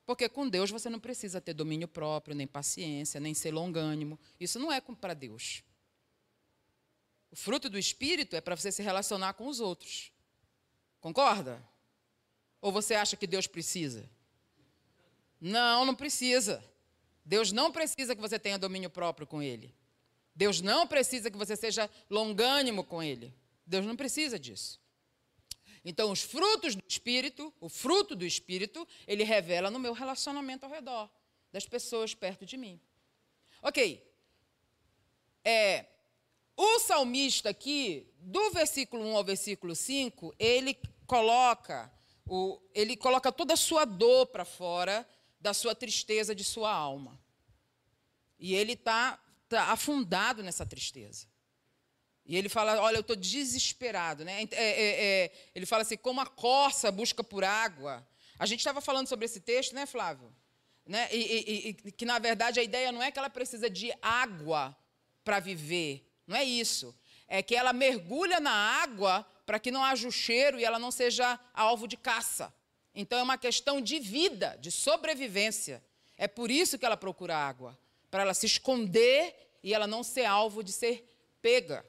Porque 0.06 0.30
com 0.30 0.48
Deus 0.48 0.72
você 0.72 0.90
não 0.90 1.00
precisa 1.00 1.42
ter 1.42 1.54
domínio 1.54 1.88
próprio, 1.88 2.36
nem 2.36 2.48
paciência, 2.48 3.20
nem 3.20 3.34
ser 3.34 3.52
longânimo. 3.52 4.18
Isso 4.40 4.58
não 4.58 4.72
é 4.72 4.80
para 4.80 5.14
Deus. 5.14 5.64
O 7.30 7.36
fruto 7.36 7.70
do 7.70 7.78
Espírito 7.78 8.36
é 8.36 8.40
para 8.40 8.56
você 8.56 8.72
se 8.72 8.82
relacionar 8.82 9.34
com 9.34 9.48
os 9.48 9.60
outros. 9.60 10.12
Concorda? 11.02 11.62
Ou 12.62 12.72
você 12.72 12.96
acha 12.96 13.18
que 13.18 13.28
Deus 13.28 13.48
precisa? 13.48 14.10
Não, 15.40 15.86
não 15.86 15.94
precisa. 15.94 16.64
Deus 17.28 17.52
não 17.52 17.74
precisa 17.74 18.16
que 18.16 18.22
você 18.22 18.40
tenha 18.40 18.58
domínio 18.58 18.90
próprio 18.90 19.28
com 19.28 19.44
Ele. 19.44 19.76
Deus 20.34 20.62
não 20.62 20.88
precisa 20.88 21.30
que 21.30 21.38
você 21.38 21.58
seja 21.58 21.90
longânimo 22.10 22.86
com 22.86 23.04
Ele. 23.04 23.34
Deus 23.66 23.86
não 23.86 23.98
precisa 23.98 24.40
disso. 24.40 24.80
Então, 25.84 26.10
os 26.10 26.22
frutos 26.22 26.74
do 26.74 26.84
Espírito, 26.88 27.54
o 27.60 27.68
fruto 27.68 28.16
do 28.16 28.26
Espírito, 28.26 28.88
ele 29.06 29.26
revela 29.26 29.70
no 29.70 29.78
meu 29.78 29.92
relacionamento 29.92 30.66
ao 30.66 30.72
redor, 30.72 31.10
das 31.52 31.66
pessoas 31.66 32.14
perto 32.14 32.46
de 32.46 32.56
mim. 32.56 32.80
Ok. 33.62 34.02
É, 35.44 35.86
o 36.56 36.80
salmista 36.80 37.50
aqui, 37.50 38.08
do 38.20 38.52
versículo 38.52 39.06
1 39.06 39.18
ao 39.18 39.24
versículo 39.24 39.76
5, 39.76 40.34
ele 40.40 40.78
coloca, 41.06 41.92
o, 42.26 42.58
ele 42.74 42.96
coloca 42.96 43.34
toda 43.34 43.54
a 43.54 43.58
sua 43.58 43.84
dor 43.84 44.28
para 44.28 44.46
fora 44.46 45.06
da 45.40 45.54
sua 45.54 45.76
tristeza 45.76 46.34
de 46.34 46.44
sua 46.44 46.72
alma. 46.72 47.20
E 48.40 48.56
ele 48.56 48.74
está 48.74 49.20
tá 49.48 49.72
afundado 49.72 50.44
nessa 50.44 50.66
tristeza. 50.66 51.28
E 52.26 52.36
ele 52.36 52.50
fala: 52.50 52.80
Olha, 52.82 52.98
eu 52.98 53.02
estou 53.02 53.16
desesperado. 53.16 54.26
Né? 54.26 54.44
É, 54.44 54.48
é, 54.52 55.06
é, 55.24 55.32
ele 55.56 55.66
fala 55.66 55.84
assim: 55.84 55.98
como 55.98 56.22
a 56.22 56.26
corça 56.26 56.92
busca 56.92 57.24
por 57.24 57.44
água. 57.44 58.08
A 58.40 58.46
gente 58.46 58.60
estava 58.60 58.82
falando 58.82 59.08
sobre 59.08 59.26
esse 59.26 59.40
texto, 59.40 59.74
né, 59.74 59.88
Flávio? 59.88 60.32
Né? 60.86 61.10
E, 61.12 61.18
e, 61.18 61.70
e, 61.70 61.92
que, 61.92 62.06
na 62.06 62.20
verdade, 62.20 62.60
a 62.60 62.64
ideia 62.64 62.92
não 62.92 63.02
é 63.02 63.12
que 63.12 63.18
ela 63.18 63.30
precisa 63.30 63.70
de 63.70 63.92
água 64.02 64.78
para 65.24 65.40
viver. 65.40 66.08
Não 66.28 66.38
é 66.38 66.44
isso. 66.44 66.96
É 67.28 67.42
que 67.42 67.56
ela 67.56 67.74
mergulha 67.74 68.40
na 68.40 68.52
água 68.52 69.26
para 69.46 69.60
que 69.60 69.72
não 69.72 69.84
haja 69.84 70.08
o 70.08 70.12
cheiro 70.12 70.60
e 70.60 70.66
ela 70.66 70.78
não 70.78 70.92
seja 70.92 71.40
alvo 71.54 71.88
de 71.88 71.98
caça. 71.98 72.54
Então 73.00 73.20
é 73.20 73.24
uma 73.24 73.38
questão 73.38 73.80
de 73.80 74.00
vida, 74.00 74.58
de 74.60 74.72
sobrevivência. 74.72 75.84
É 76.18 76.28
por 76.28 76.50
isso 76.50 76.80
que 76.80 76.86
ela 76.86 76.98
procura 76.98 77.38
água, 77.38 77.78
para 78.10 78.24
ela 78.24 78.34
se 78.34 78.48
esconder 78.48 79.36
e 79.62 79.72
ela 79.72 79.86
não 79.86 80.02
ser 80.02 80.26
alvo 80.26 80.64
de 80.64 80.72
ser 80.72 81.08
pega. 81.40 81.86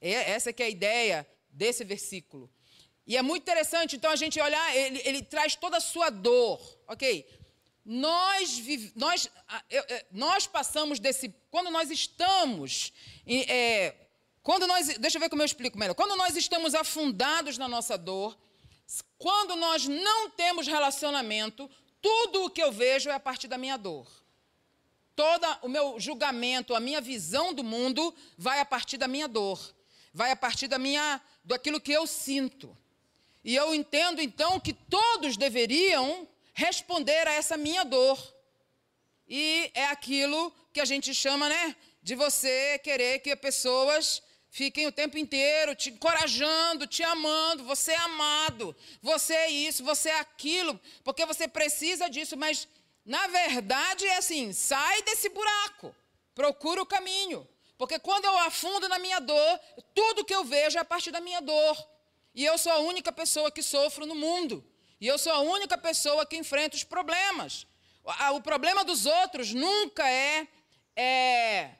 É, 0.00 0.32
essa 0.32 0.52
que 0.52 0.60
é 0.60 0.66
a 0.66 0.70
ideia 0.70 1.24
desse 1.48 1.84
versículo. 1.84 2.50
E 3.06 3.16
é 3.16 3.22
muito 3.22 3.42
interessante, 3.42 3.94
então, 3.94 4.10
a 4.10 4.16
gente 4.16 4.40
olhar, 4.40 4.76
ele, 4.76 5.00
ele 5.04 5.22
traz 5.22 5.54
toda 5.54 5.76
a 5.76 5.80
sua 5.80 6.10
dor, 6.10 6.60
ok? 6.88 7.24
Nós, 7.84 8.60
nós, 8.96 9.30
nós 10.10 10.46
passamos 10.48 10.98
desse. 10.98 11.32
Quando 11.50 11.70
nós 11.70 11.90
estamos 11.90 12.92
é, 13.26 13.94
quando 14.44 14.66
nós, 14.66 14.98
deixa 14.98 15.16
eu 15.16 15.20
ver 15.20 15.30
como 15.30 15.42
eu 15.42 15.46
explico 15.46 15.78
melhor. 15.78 15.94
Quando 15.94 16.16
nós 16.16 16.36
estamos 16.36 16.74
afundados 16.74 17.56
na 17.56 17.66
nossa 17.66 17.96
dor, 17.96 18.36
quando 19.18 19.56
nós 19.56 19.86
não 19.86 20.30
temos 20.30 20.66
relacionamento, 20.66 21.70
tudo 22.00 22.44
o 22.44 22.50
que 22.50 22.62
eu 22.62 22.70
vejo 22.70 23.08
é 23.08 23.14
a 23.14 23.20
partir 23.20 23.48
da 23.48 23.56
minha 23.56 23.76
dor. 23.76 24.06
Todo 25.16 25.46
o 25.62 25.68
meu 25.68 25.98
julgamento, 25.98 26.74
a 26.74 26.80
minha 26.80 27.00
visão 27.00 27.54
do 27.54 27.62
mundo 27.64 28.14
vai 28.36 28.60
a 28.60 28.64
partir 28.64 28.98
da 28.98 29.08
minha 29.08 29.28
dor, 29.28 29.74
vai 30.12 30.30
a 30.32 30.36
partir 30.36 30.66
da 30.66 30.78
minha, 30.78 31.20
daquilo 31.44 31.80
que 31.80 31.92
eu 31.92 32.06
sinto. 32.06 32.76
E 33.44 33.54
eu 33.54 33.74
entendo 33.74 34.20
então 34.20 34.58
que 34.58 34.72
todos 34.72 35.36
deveriam 35.36 36.28
responder 36.52 37.28
a 37.28 37.32
essa 37.32 37.56
minha 37.56 37.84
dor. 37.84 38.18
E 39.28 39.70
é 39.74 39.86
aquilo 39.86 40.52
que 40.72 40.80
a 40.80 40.84
gente 40.84 41.14
chama, 41.14 41.48
né, 41.48 41.76
de 42.02 42.14
você 42.14 42.78
querer 42.80 43.20
que 43.20 43.34
pessoas 43.36 44.22
fiquem 44.54 44.86
o 44.86 44.92
tempo 44.92 45.18
inteiro 45.18 45.74
te 45.74 45.90
encorajando, 45.90 46.86
te 46.86 47.02
amando, 47.02 47.64
você 47.64 47.90
é 47.90 47.96
amado, 47.96 48.74
você 49.02 49.34
é 49.34 49.50
isso, 49.50 49.82
você 49.82 50.08
é 50.10 50.20
aquilo, 50.20 50.80
porque 51.02 51.26
você 51.26 51.48
precisa 51.48 52.08
disso, 52.08 52.36
mas 52.36 52.68
na 53.04 53.26
verdade 53.26 54.06
é 54.06 54.16
assim: 54.16 54.52
sai 54.52 55.02
desse 55.02 55.28
buraco, 55.28 55.92
procura 56.36 56.80
o 56.80 56.86
caminho. 56.86 57.46
Porque 57.76 57.98
quando 57.98 58.26
eu 58.26 58.38
afundo 58.38 58.88
na 58.88 59.00
minha 59.00 59.18
dor, 59.18 59.60
tudo 59.92 60.24
que 60.24 60.32
eu 60.32 60.44
vejo 60.44 60.78
é 60.78 60.80
a 60.80 60.84
partir 60.84 61.10
da 61.10 61.20
minha 61.20 61.40
dor. 61.40 61.76
E 62.32 62.44
eu 62.44 62.56
sou 62.56 62.70
a 62.70 62.78
única 62.78 63.10
pessoa 63.10 63.50
que 63.50 63.62
sofro 63.62 64.06
no 64.06 64.14
mundo. 64.14 64.64
E 65.00 65.08
eu 65.08 65.18
sou 65.18 65.32
a 65.32 65.40
única 65.40 65.76
pessoa 65.76 66.24
que 66.24 66.36
enfrenta 66.36 66.76
os 66.76 66.84
problemas. 66.84 67.66
O 68.32 68.40
problema 68.40 68.84
dos 68.84 69.06
outros 69.06 69.52
nunca 69.52 70.08
é, 70.08 70.46
é, 70.94 71.70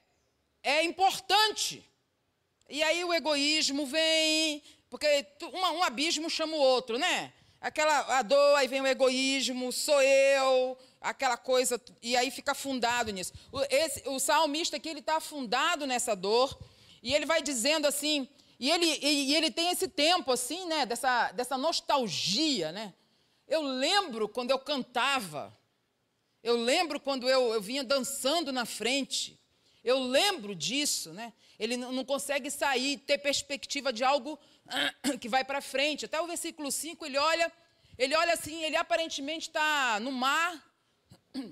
é 0.64 0.82
importante. 0.82 1.88
E 2.68 2.83
aí 2.83 3.04
o 3.04 3.12
egoísmo 3.12 3.87
vem, 3.87 4.62
porque 4.88 5.26
um, 5.42 5.59
um 5.78 5.83
abismo 5.83 6.30
chama 6.30 6.56
o 6.56 6.61
outro, 6.61 6.99
né? 6.99 7.33
Aquela 7.61 8.18
a 8.18 8.23
dor, 8.23 8.56
aí 8.56 8.68
vem 8.68 8.80
o 8.80 8.87
egoísmo, 8.87 9.73
sou 9.73 10.00
eu, 10.02 10.76
aquela 11.00 11.37
coisa, 11.37 11.80
e 12.02 12.16
aí 12.16 12.30
fica 12.30 12.52
afundado 12.52 13.11
nisso. 13.11 13.33
O, 13.50 13.61
esse, 13.71 14.06
o 14.09 14.18
salmista 14.18 14.76
aqui, 14.76 14.88
ele 14.88 15.00
está 15.00 15.16
afundado 15.16 15.87
nessa 15.87 16.14
dor, 16.14 16.59
e 17.02 17.14
ele 17.14 17.26
vai 17.26 17.42
dizendo 17.42 17.87
assim, 17.87 18.28
e 18.59 18.71
ele, 18.71 18.87
e, 18.87 19.30
e 19.30 19.37
ele 19.37 19.50
tem 19.50 19.71
esse 19.71 19.88
tempo 19.88 20.33
assim, 20.33 20.66
né, 20.66 20.87
dessa, 20.87 21.33
dessa 21.33 21.59
nostalgia, 21.59 22.73
né? 22.73 22.94
Eu 23.47 23.61
lembro 23.62 24.28
quando 24.28 24.50
eu 24.50 24.59
cantava, 24.59 25.56
eu 26.42 26.56
lembro 26.56 26.99
quando 26.99 27.28
eu, 27.28 27.52
eu 27.52 27.61
vinha 27.61 27.85
dançando 27.85 28.52
na 28.52 28.64
frente, 28.64 29.38
eu 29.84 29.98
lembro 29.98 30.54
disso, 30.54 31.12
né? 31.12 31.32
Ele 31.58 31.76
não 31.76 32.04
consegue 32.04 32.50
sair, 32.50 32.96
ter 32.96 33.18
perspectiva 33.18 33.92
de 33.92 34.02
algo 34.02 34.38
que 35.20 35.28
vai 35.28 35.44
para 35.44 35.60
frente. 35.60 36.06
Até 36.06 36.18
o 36.20 36.26
versículo 36.26 36.72
5, 36.72 37.04
ele 37.04 37.18
olha, 37.18 37.52
ele 37.98 38.16
olha 38.16 38.32
assim, 38.32 38.64
ele 38.64 38.76
aparentemente 38.76 39.48
está 39.48 40.00
no 40.00 40.10
mar, 40.10 40.64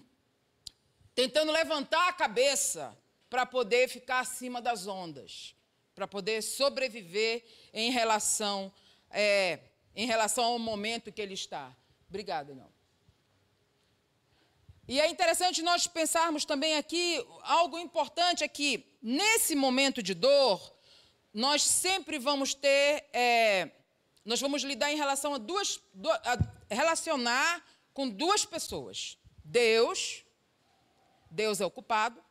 tentando 1.14 1.52
levantar 1.52 2.08
a 2.08 2.12
cabeça 2.14 2.96
para 3.28 3.44
poder 3.44 3.86
ficar 3.88 4.20
acima 4.20 4.62
das 4.62 4.86
ondas, 4.86 5.54
para 5.94 6.08
poder 6.08 6.42
sobreviver 6.42 7.44
em 7.72 7.90
relação, 7.90 8.72
é, 9.10 9.58
em 9.94 10.06
relação 10.06 10.44
ao 10.44 10.58
momento 10.58 11.12
que 11.12 11.20
ele 11.20 11.34
está. 11.34 11.76
Obrigada, 12.08 12.54
não. 12.54 12.71
E 14.92 15.00
é 15.00 15.08
interessante 15.08 15.62
nós 15.62 15.86
pensarmos 15.86 16.44
também 16.44 16.76
aqui 16.76 17.26
algo 17.44 17.78
importante 17.78 18.44
aqui. 18.44 18.84
Nesse 19.00 19.54
momento 19.54 20.02
de 20.02 20.12
dor, 20.12 20.60
nós 21.32 21.62
sempre 21.62 22.18
vamos 22.18 22.52
ter, 22.52 23.08
é, 23.10 23.70
nós 24.22 24.38
vamos 24.38 24.62
lidar 24.62 24.92
em 24.92 24.96
relação 24.96 25.32
a 25.32 25.38
duas, 25.38 25.80
a 26.68 26.74
relacionar 26.74 27.64
com 27.94 28.06
duas 28.06 28.44
pessoas. 28.44 29.16
Deus, 29.42 30.26
Deus 31.30 31.62
é 31.62 31.64
o 31.64 31.70
culpado, 31.70 32.22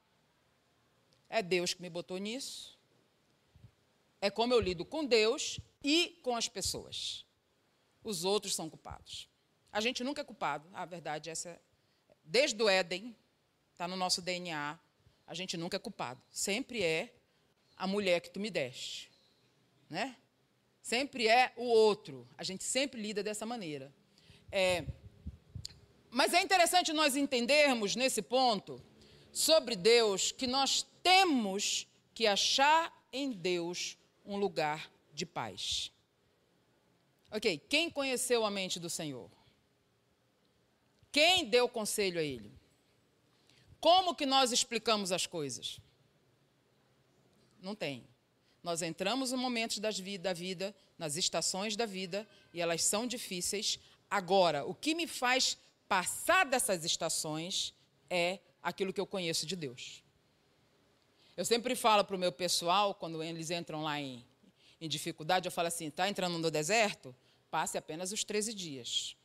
é 1.32 1.41
Deus 1.41 1.74
que 1.74 1.82
me 1.82 1.89
botou 1.89 2.20
nisso. 2.20 2.77
É 4.22 4.30
como 4.30 4.53
eu 4.53 4.60
lido 4.60 4.86
com 4.86 5.03
Deus 5.03 5.60
e 5.84 6.20
com 6.22 6.36
as 6.36 6.48
pessoas. 6.48 7.25
Os 8.03 8.24
outros 8.24 8.53
são 8.53 8.70
culpados. 8.70 9.27
A 9.72 9.82
gente 9.82 10.03
nunca 10.03 10.22
é 10.22 10.24
culpado, 10.24 10.70
a 10.74 10.86
verdade 10.86 11.27
essa 11.27 11.50
é 11.50 11.71
desde 12.24 12.62
o 12.62 12.70
Éden, 12.70 13.16
está 13.72 13.88
no 13.88 13.96
nosso 13.96 14.22
DNA, 14.22 14.80
a 15.25 15.34
gente 15.34 15.58
nunca 15.58 15.78
é 15.78 15.80
culpado. 15.80 16.22
Sempre 16.30 16.84
é 16.84 17.13
a 17.78 17.88
mulher 17.88 18.22
que 18.22 18.30
tu 18.30 18.40
me 18.40 18.50
deste. 18.50 19.10
Né? 19.90 20.16
Sempre 20.82 21.28
é 21.28 21.54
o 21.56 21.63
outro. 21.63 22.28
A 22.38 22.44
gente 22.44 22.63
sempre 22.63 23.01
lida 23.01 23.24
dessa 23.24 23.46
maneira. 23.46 23.94
É, 24.51 24.86
mas 26.10 26.34
é 26.34 26.42
interessante 26.42 26.92
nós 26.92 27.16
entendermos 27.16 27.96
nesse 27.96 28.22
ponto 28.22 28.82
sobre 29.32 29.75
Deus 29.75 30.32
que 30.32 30.46
nós 30.46 30.86
temos 31.01 31.88
que 32.13 32.28
achar 32.28 32.94
em 33.13 33.32
Deus 33.32 33.98
um 34.25 34.38
lugar 34.38 34.92
de 35.13 35.25
paz. 35.25 35.92
Ok, 37.32 37.58
quem 37.70 37.90
conheceu 37.90 38.46
a 38.46 38.51
mente 38.51 38.80
do 38.80 38.90
Senhor? 38.90 39.32
Quem 41.12 41.46
deu 41.46 41.68
conselho 41.68 42.20
a 42.20 42.24
ele? 42.24 42.51
Como 43.80 44.15
que 44.15 44.25
nós 44.25 44.51
explicamos 44.51 45.12
as 45.12 45.25
coisas? 45.25 45.80
Não 47.62 47.75
tem. 47.75 48.06
Nós 48.63 48.82
entramos 48.82 49.32
no 49.32 49.38
momentos 49.38 49.80
da 49.80 49.89
vida, 50.34 50.75
nas 50.98 51.15
estações 51.15 51.75
da 51.75 51.86
vida, 51.86 52.27
e 52.53 52.62
elas 52.62 52.84
são 52.84 53.08
difíceis. 53.08 53.80
Agora, 54.10 54.65
o 54.65 54.74
que 54.74 54.94
me 54.94 55.08
faz 55.08 55.58
passar 55.88 56.46
dessas 56.46 56.86
estações 56.86 57.74
é 58.10 58.39
aquilo 58.62 58.94
que 58.94 59.01
eu 59.01 59.08
conheço 59.08 59.46
de 59.46 59.56
Deus. 59.56 60.03
Eu 61.36 61.44
sempre 61.44 61.75
falo 61.75 62.03
para 62.06 62.15
o 62.15 62.20
meu 62.20 62.32
pessoal, 62.32 62.94
quando 62.94 63.24
eles 63.24 63.50
entram 63.50 63.84
lá 63.84 64.00
em, 64.00 64.24
em 64.80 64.88
dificuldade, 64.88 65.48
eu 65.48 65.51
falo 65.51 65.70
assim: 65.70 65.88
está 65.88 66.08
entrando 66.08 66.38
no 66.38 66.51
deserto? 66.51 67.15
Passe 67.50 67.77
apenas 67.77 68.12
os 68.12 68.24
13 68.24 68.53
dias. 68.53 69.15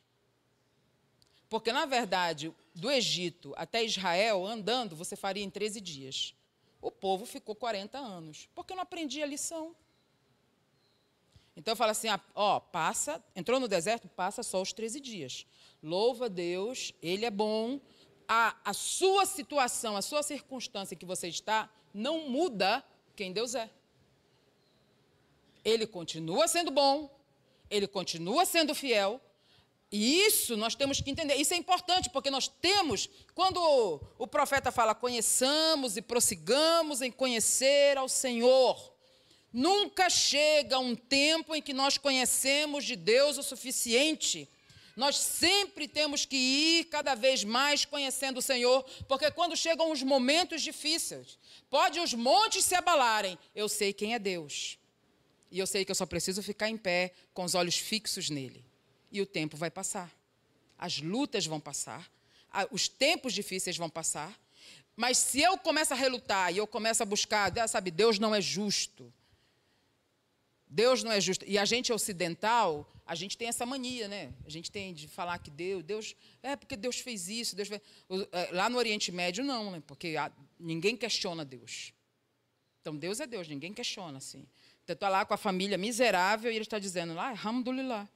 Porque, 1.49 1.71
na 1.71 1.85
verdade, 1.85 2.53
do 2.75 2.91
Egito 2.91 3.53
até 3.55 3.83
Israel, 3.83 4.45
andando, 4.45 4.95
você 4.95 5.15
faria 5.15 5.43
em 5.43 5.49
13 5.49 5.79
dias. 5.79 6.35
O 6.81 6.91
povo 6.91 7.25
ficou 7.25 7.55
40 7.55 7.97
anos, 7.97 8.49
porque 8.53 8.75
não 8.75 8.81
aprendia 8.83 9.23
a 9.23 9.27
lição. 9.27 9.75
Então 11.55 11.71
eu 11.71 11.75
falo 11.75 11.91
assim: 11.91 12.07
ah, 12.07 12.21
ó, 12.35 12.59
passa, 12.59 13.23
entrou 13.35 13.59
no 13.59 13.67
deserto, 13.67 14.07
passa 14.07 14.43
só 14.43 14.61
os 14.61 14.71
13 14.71 14.99
dias. 14.99 15.47
Louva 15.81 16.29
Deus, 16.29 16.93
Ele 17.01 17.25
é 17.25 17.31
bom. 17.31 17.79
A, 18.27 18.55
a 18.63 18.73
sua 18.73 19.25
situação, 19.25 19.95
a 19.95 20.01
sua 20.01 20.21
circunstância 20.21 20.95
que 20.95 21.05
você 21.05 21.29
está, 21.29 21.69
não 21.93 22.29
muda 22.29 22.83
quem 23.15 23.31
Deus 23.31 23.55
é. 23.55 23.69
Ele 25.63 25.87
continua 25.87 26.47
sendo 26.47 26.69
bom, 26.69 27.09
ele 27.69 27.87
continua 27.87 28.45
sendo 28.45 28.75
fiel. 28.75 29.19
E 29.91 30.21
isso 30.25 30.57
nós 30.57 30.75
temos 30.75 30.99
que 30.99 31.09
entender. 31.09 31.35
Isso 31.35 31.53
é 31.53 31.57
importante, 31.57 32.09
porque 32.09 32.29
nós 32.29 32.47
temos, 32.47 33.09
quando 33.33 33.57
o, 34.19 34.27
profeta 34.27 34.71
fala, 34.71 34.93
conheçamos 34.93 35.95
e 35.95 36.01
prossigamos 36.01 37.01
em 37.01 37.09
conhecer 37.09 37.97
ao 37.97 38.09
Senhor. 38.09 38.93
Nunca 39.53 40.09
chega 40.09 40.77
um 40.77 40.93
tempo 40.93 41.55
em 41.55 41.61
que 41.61 41.73
nós 41.73 41.97
conhecemos 41.97 42.83
de 42.83 42.97
Deus 42.97 43.37
o 43.37 43.43
suficiente. 43.43 44.49
Nós 44.95 45.17
sempre 45.17 45.87
temos 45.87 46.25
que 46.25 46.35
ir 46.35 46.85
cada 46.85 47.15
vez 47.15 47.45
mais 47.45 47.85
conhecendo 47.85 48.39
o 48.39 48.41
Senhor, 48.41 48.83
porque 49.07 49.31
quando 49.31 49.55
chegam 49.55 49.91
os 49.91 50.03
momentos 50.03 50.61
difíceis, 50.61 51.37
pode 51.69 51.99
os 51.99 52.13
montes 52.13 52.65
se 52.65 52.75
abalarem, 52.75 53.37
eu 53.55 53.69
sei 53.69 53.93
quem 53.93 54.15
é 54.15 54.19
Deus. 54.19 54.77
E 55.49 55.59
eu 55.59 55.67
sei 55.67 55.85
que 55.85 55.91
eu 55.91 55.95
só 55.95 56.05
preciso 56.05 56.43
ficar 56.43 56.67
em 56.67 56.75
pé 56.75 57.13
com 57.33 57.45
os 57.45 57.55
olhos 57.55 57.77
fixos 57.77 58.29
nele. 58.29 58.66
E 59.11 59.21
o 59.21 59.25
tempo 59.25 59.55
vai 59.57 59.71
passar. 59.71 60.11
As 60.77 60.99
lutas 60.99 61.45
vão 61.45 61.59
passar, 61.59 62.09
os 62.71 62.87
tempos 62.87 63.33
difíceis 63.33 63.77
vão 63.77 63.89
passar. 63.89 64.37
Mas 64.95 65.17
se 65.17 65.41
eu 65.41 65.57
começo 65.57 65.93
a 65.93 65.95
relutar 65.95 66.53
e 66.53 66.57
eu 66.57 66.67
começo 66.67 67.03
a 67.03 67.05
buscar, 67.05 67.51
sabe, 67.67 67.91
Deus 67.91 68.19
não 68.19 68.33
é 68.33 68.41
justo. 68.41 69.11
Deus 70.67 71.03
não 71.03 71.11
é 71.11 71.21
justo. 71.21 71.45
E 71.47 71.57
a 71.57 71.65
gente 71.65 71.93
ocidental, 71.93 72.91
a 73.05 73.15
gente 73.15 73.37
tem 73.37 73.47
essa 73.47 73.65
mania, 73.65 74.07
né? 74.07 74.33
A 74.45 74.49
gente 74.49 74.69
tem 74.69 74.93
de 74.93 75.07
falar 75.07 75.37
que 75.39 75.49
Deus, 75.49 75.83
Deus, 75.83 76.15
é 76.43 76.55
porque 76.55 76.75
Deus 76.75 76.99
fez 76.99 77.29
isso, 77.29 77.55
Deus 77.55 77.69
fez... 77.69 77.81
É, 78.31 78.49
lá 78.51 78.69
no 78.69 78.77
Oriente 78.77 79.11
Médio 79.11 79.45
não, 79.45 79.71
né? 79.71 79.83
Porque 79.87 80.15
ninguém 80.59 80.97
questiona 80.97 81.45
Deus. 81.45 81.93
Então 82.81 82.95
Deus 82.95 83.19
é 83.19 83.27
Deus, 83.27 83.47
ninguém 83.47 83.73
questiona 83.73 84.17
assim. 84.17 84.45
Então 84.83 84.93
está 84.93 85.09
lá 85.09 85.25
com 85.25 85.33
a 85.33 85.37
família 85.37 85.77
miserável 85.77 86.51
e 86.51 86.55
ele 86.55 86.63
está 86.63 86.79
dizendo 86.79 87.13
lá, 87.13 87.29
Alhamdulillah. 87.29 88.09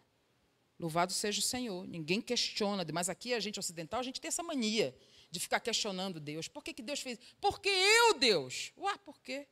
Louvado 0.82 1.14
seja 1.14 1.40
o 1.40 1.44
Senhor. 1.44 1.88
Ninguém 1.88 2.20
questiona, 2.20 2.84
mas 2.92 3.08
aqui 3.08 3.36
a 3.36 3.40
gente 3.40 3.60
ocidental, 3.60 4.00
a 4.00 4.04
gente 4.04 4.20
tem 4.20 4.30
essa 4.30 4.42
mania 4.42 4.98
de 5.30 5.40
ficar 5.40 5.60
questionando 5.60 6.20
Deus. 6.20 6.48
Por 6.48 6.64
que, 6.64 6.74
que 6.74 6.82
Deus 6.82 7.00
fez? 7.00 7.20
Porque 7.40 7.70
eu, 7.70 8.16
Deus. 8.16 8.74
Ué, 8.76 8.98
por 9.06 9.20
quê? 9.20 9.48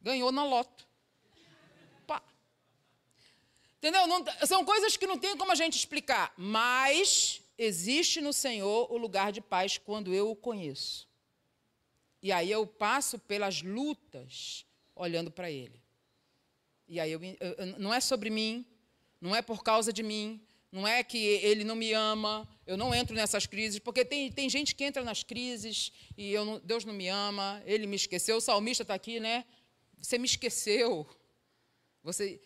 Ganhou 0.00 0.30
na 0.30 0.44
loto. 0.44 0.86
Pá. 2.06 2.22
Entendeu? 3.78 4.06
Não, 4.06 4.24
são 4.46 4.64
coisas 4.64 4.96
que 4.96 5.04
não 5.04 5.18
tem 5.18 5.36
como 5.36 5.50
a 5.50 5.56
gente 5.56 5.76
explicar. 5.76 6.32
Mas 6.36 7.42
existe 7.58 8.20
no 8.20 8.32
Senhor 8.32 8.86
o 8.92 8.96
lugar 8.96 9.32
de 9.32 9.40
paz 9.40 9.78
quando 9.78 10.14
eu 10.14 10.30
o 10.30 10.36
conheço. 10.36 11.08
E 12.22 12.30
aí 12.30 12.52
eu 12.52 12.64
passo 12.68 13.18
pelas 13.18 13.62
lutas 13.62 14.64
olhando 14.94 15.28
para 15.28 15.50
Ele. 15.50 15.82
E 16.86 17.00
aí 17.00 17.10
eu, 17.10 17.20
eu, 17.20 17.66
não 17.80 17.92
é 17.92 17.98
sobre 17.98 18.30
mim, 18.30 18.64
não 19.20 19.34
é 19.34 19.42
por 19.42 19.62
causa 19.62 19.92
de 19.92 20.02
mim, 20.02 20.40
não 20.70 20.86
é 20.86 21.02
que 21.02 21.16
ele 21.16 21.64
não 21.64 21.74
me 21.74 21.92
ama, 21.92 22.46
eu 22.66 22.76
não 22.76 22.94
entro 22.94 23.14
nessas 23.14 23.46
crises, 23.46 23.78
porque 23.78 24.04
tem, 24.04 24.30
tem 24.30 24.48
gente 24.50 24.74
que 24.74 24.84
entra 24.84 25.02
nas 25.02 25.22
crises 25.22 25.92
e 26.16 26.32
eu 26.32 26.44
não, 26.44 26.58
Deus 26.60 26.84
não 26.84 26.92
me 26.92 27.08
ama, 27.08 27.62
ele 27.64 27.86
me 27.86 27.96
esqueceu. 27.96 28.36
O 28.36 28.40
salmista 28.40 28.82
está 28.82 28.94
aqui, 28.94 29.18
né? 29.18 29.44
Você 29.98 30.18
me 30.18 30.26
esqueceu. 30.26 31.06
Você, 32.02 32.40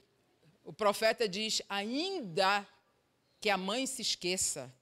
o 0.63 0.73
profeta 0.73 1.29
diz: 1.29 1.61
ainda 1.69 2.67
que 3.41 3.51
a 3.51 3.57
mãe 3.57 3.87
se 3.87 4.03
esqueça, 4.03 4.73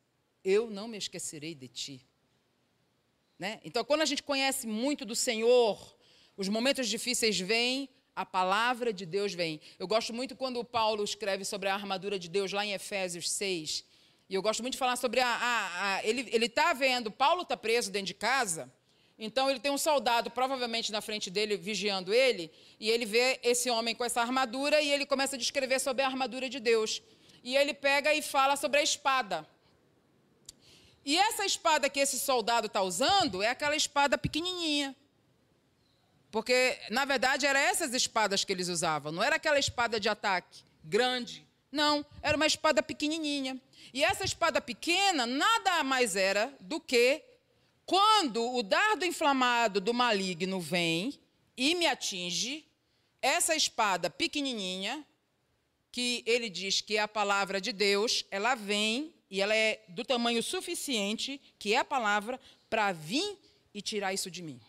eu 0.44 0.68
não 0.68 0.88
me 0.88 0.98
esquecerei 0.98 1.54
de 1.54 1.68
ti. 1.68 2.06
Né? 3.38 3.60
Então, 3.64 3.84
quando 3.84 4.02
a 4.02 4.06
gente 4.06 4.22
conhece 4.22 4.66
muito 4.66 5.04
do 5.04 5.14
Senhor, 5.14 5.96
os 6.36 6.48
momentos 6.48 6.88
difíceis 6.88 7.38
vêm, 7.38 7.88
a 8.18 8.26
palavra 8.26 8.92
de 8.92 9.06
Deus 9.06 9.32
vem. 9.32 9.60
Eu 9.78 9.86
gosto 9.86 10.12
muito 10.12 10.34
quando 10.34 10.58
o 10.58 10.64
Paulo 10.64 11.04
escreve 11.04 11.44
sobre 11.44 11.68
a 11.68 11.74
armadura 11.74 12.18
de 12.18 12.28
Deus 12.28 12.52
lá 12.52 12.66
em 12.66 12.72
Efésios 12.72 13.30
6. 13.30 13.84
E 14.28 14.34
eu 14.34 14.42
gosto 14.42 14.60
muito 14.60 14.72
de 14.72 14.78
falar 14.78 14.96
sobre 14.96 15.20
a. 15.20 15.28
a, 15.28 15.94
a 15.94 16.04
ele 16.04 16.46
está 16.46 16.72
vendo, 16.72 17.12
Paulo 17.12 17.42
está 17.42 17.56
preso 17.56 17.92
dentro 17.92 18.08
de 18.08 18.14
casa, 18.14 18.72
então 19.16 19.48
ele 19.48 19.60
tem 19.60 19.70
um 19.70 19.78
soldado 19.78 20.32
provavelmente 20.32 20.90
na 20.90 21.00
frente 21.00 21.30
dele, 21.30 21.56
vigiando 21.56 22.12
ele, 22.12 22.50
e 22.80 22.90
ele 22.90 23.06
vê 23.06 23.38
esse 23.44 23.70
homem 23.70 23.94
com 23.94 24.04
essa 24.04 24.20
armadura 24.20 24.82
e 24.82 24.90
ele 24.90 25.06
começa 25.06 25.36
a 25.36 25.38
descrever 25.38 25.78
sobre 25.78 26.02
a 26.02 26.06
armadura 26.06 26.48
de 26.48 26.58
Deus. 26.58 27.00
E 27.44 27.56
ele 27.56 27.72
pega 27.72 28.12
e 28.12 28.20
fala 28.20 28.56
sobre 28.56 28.80
a 28.80 28.82
espada. 28.82 29.46
E 31.04 31.16
essa 31.16 31.46
espada 31.46 31.88
que 31.88 32.00
esse 32.00 32.18
soldado 32.18 32.66
está 32.66 32.82
usando 32.82 33.44
é 33.44 33.48
aquela 33.48 33.76
espada 33.76 34.18
pequenininha. 34.18 34.96
Porque, 36.30 36.78
na 36.90 37.04
verdade, 37.04 37.46
eram 37.46 37.60
essas 37.60 37.94
espadas 37.94 38.44
que 38.44 38.52
eles 38.52 38.68
usavam, 38.68 39.10
não 39.10 39.22
era 39.22 39.36
aquela 39.36 39.58
espada 39.58 39.98
de 39.98 40.08
ataque 40.08 40.62
grande. 40.84 41.46
Não, 41.70 42.04
era 42.22 42.36
uma 42.36 42.46
espada 42.46 42.82
pequenininha. 42.82 43.60
E 43.92 44.04
essa 44.04 44.24
espada 44.24 44.60
pequena 44.60 45.26
nada 45.26 45.82
mais 45.84 46.16
era 46.16 46.54
do 46.60 46.80
que 46.80 47.22
quando 47.84 48.54
o 48.54 48.62
dardo 48.62 49.04
inflamado 49.04 49.80
do 49.80 49.94
maligno 49.94 50.60
vem 50.60 51.18
e 51.56 51.74
me 51.74 51.86
atinge, 51.86 52.66
essa 53.20 53.56
espada 53.56 54.08
pequenininha, 54.08 55.04
que 55.90 56.22
ele 56.26 56.48
diz 56.48 56.80
que 56.80 56.96
é 56.96 57.00
a 57.00 57.08
palavra 57.08 57.60
de 57.60 57.72
Deus, 57.72 58.24
ela 58.30 58.54
vem 58.54 59.14
e 59.30 59.40
ela 59.40 59.54
é 59.54 59.82
do 59.88 60.04
tamanho 60.04 60.42
suficiente, 60.42 61.40
que 61.58 61.74
é 61.74 61.78
a 61.78 61.84
palavra, 61.84 62.38
para 62.68 62.92
vir 62.92 63.36
e 63.74 63.82
tirar 63.82 64.12
isso 64.12 64.30
de 64.30 64.42
mim. 64.42 64.60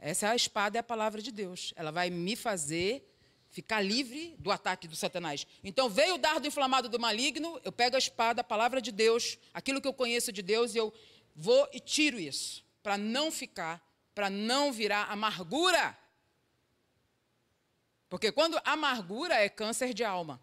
Essa 0.00 0.28
é 0.28 0.30
a 0.30 0.36
espada, 0.36 0.78
é 0.78 0.80
a 0.80 0.82
palavra 0.82 1.20
de 1.20 1.30
Deus. 1.30 1.74
Ela 1.76 1.92
vai 1.92 2.08
me 2.08 2.34
fazer 2.34 3.06
ficar 3.50 3.82
livre 3.82 4.34
do 4.38 4.50
ataque 4.50 4.88
do 4.88 4.96
Satanás. 4.96 5.46
Então 5.62 5.90
veio 5.90 6.14
o 6.14 6.18
dardo 6.18 6.46
inflamado 6.46 6.88
do 6.88 6.98
maligno, 6.98 7.60
eu 7.64 7.70
pego 7.70 7.96
a 7.96 7.98
espada, 7.98 8.40
a 8.40 8.44
palavra 8.44 8.80
de 8.80 8.90
Deus, 8.90 9.38
aquilo 9.52 9.80
que 9.80 9.88
eu 9.88 9.92
conheço 9.92 10.32
de 10.32 10.40
Deus, 10.40 10.74
e 10.74 10.78
eu 10.78 10.92
vou 11.34 11.68
e 11.72 11.80
tiro 11.80 12.18
isso, 12.18 12.64
para 12.82 12.96
não 12.96 13.30
ficar, 13.30 13.84
para 14.14 14.30
não 14.30 14.72
virar 14.72 15.10
amargura. 15.10 15.98
Porque 18.08 18.32
quando 18.32 18.60
amargura 18.64 19.34
é 19.34 19.48
câncer 19.48 19.92
de 19.92 20.04
alma. 20.04 20.40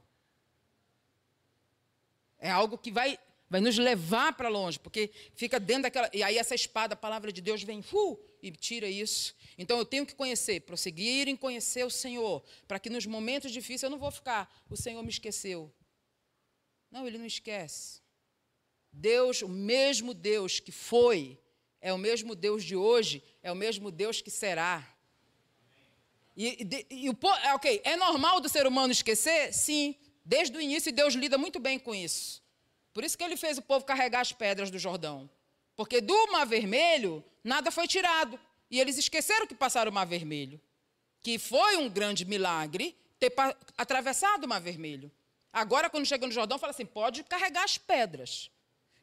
É 2.37 2.51
algo 2.51 2.77
que 2.77 2.91
vai, 2.91 3.17
vai 3.49 3.59
nos 3.59 3.77
levar 3.77 4.33
para 4.33 4.49
longe, 4.49 4.77
porque 4.77 5.11
fica 5.33 5.59
dentro 5.59 5.83
daquela. 5.83 6.09
E 6.13 6.21
aí 6.21 6.37
essa 6.37 6.53
espada, 6.53 6.93
a 6.93 6.97
palavra 6.97 7.31
de 7.31 7.41
Deus, 7.41 7.63
vem 7.63 7.83
uh, 7.91 8.19
e 8.41 8.51
tira 8.51 8.87
isso. 8.87 9.35
Então 9.57 9.77
eu 9.77 9.85
tenho 9.85 10.05
que 10.05 10.15
conhecer, 10.15 10.61
prosseguir 10.61 11.27
em 11.27 11.35
conhecer 11.35 11.85
o 11.85 11.89
Senhor, 11.89 12.43
para 12.67 12.79
que 12.79 12.89
nos 12.89 13.05
momentos 13.05 13.51
difíceis 13.51 13.83
eu 13.83 13.89
não 13.89 13.97
vou 13.97 14.11
ficar, 14.11 14.51
o 14.69 14.75
Senhor 14.75 15.01
me 15.03 15.09
esqueceu. 15.09 15.73
Não, 16.91 17.05
ele 17.05 17.17
não 17.17 17.25
esquece. 17.25 18.01
Deus, 18.91 19.41
o 19.41 19.49
mesmo 19.49 20.13
Deus 20.13 20.59
que 20.59 20.71
foi, 20.71 21.39
é 21.79 21.93
o 21.93 21.97
mesmo 21.97 22.35
Deus 22.35 22.63
de 22.63 22.75
hoje, 22.75 23.23
é 23.43 23.51
o 23.51 23.55
mesmo 23.55 23.91
Deus 23.91 24.21
que 24.21 24.31
será. 24.31 24.95
E, 26.35 26.67
e, 26.89 27.05
e 27.05 27.09
o, 27.09 27.17
é, 27.43 27.53
ok, 27.53 27.81
é 27.83 27.95
normal 27.95 28.39
do 28.39 28.49
ser 28.49 28.67
humano 28.67 28.91
esquecer? 28.91 29.53
Sim. 29.53 29.95
Desde 30.23 30.57
o 30.57 30.61
início, 30.61 30.91
Deus 30.91 31.13
lida 31.13 31.37
muito 31.37 31.59
bem 31.59 31.79
com 31.79 31.95
isso. 31.95 32.43
Por 32.93 33.03
isso 33.03 33.17
que 33.17 33.23
ele 33.23 33.37
fez 33.37 33.57
o 33.57 33.61
povo 33.61 33.85
carregar 33.85 34.21
as 34.21 34.31
pedras 34.31 34.69
do 34.69 34.77
Jordão. 34.77 35.29
Porque 35.77 36.01
do 36.01 36.31
Mar 36.31 36.45
Vermelho, 36.45 37.23
nada 37.43 37.71
foi 37.71 37.87
tirado. 37.87 38.37
E 38.69 38.81
eles 38.81 38.97
esqueceram 38.97 39.45
que 39.45 39.55
passaram 39.55 39.91
o 39.91 39.93
Mar 39.93 40.05
Vermelho, 40.05 40.59
que 41.21 41.37
foi 41.37 41.77
um 41.77 41.87
grande 41.87 42.25
milagre 42.25 42.97
ter 43.19 43.31
atravessado 43.77 44.43
o 44.43 44.47
Mar 44.47 44.59
Vermelho. 44.59 45.11
Agora, 45.53 45.89
quando 45.89 46.05
chega 46.05 46.25
no 46.25 46.33
Jordão, 46.33 46.57
fala 46.57 46.71
assim: 46.71 46.85
pode 46.85 47.23
carregar 47.23 47.63
as 47.63 47.77
pedras. 47.77 48.51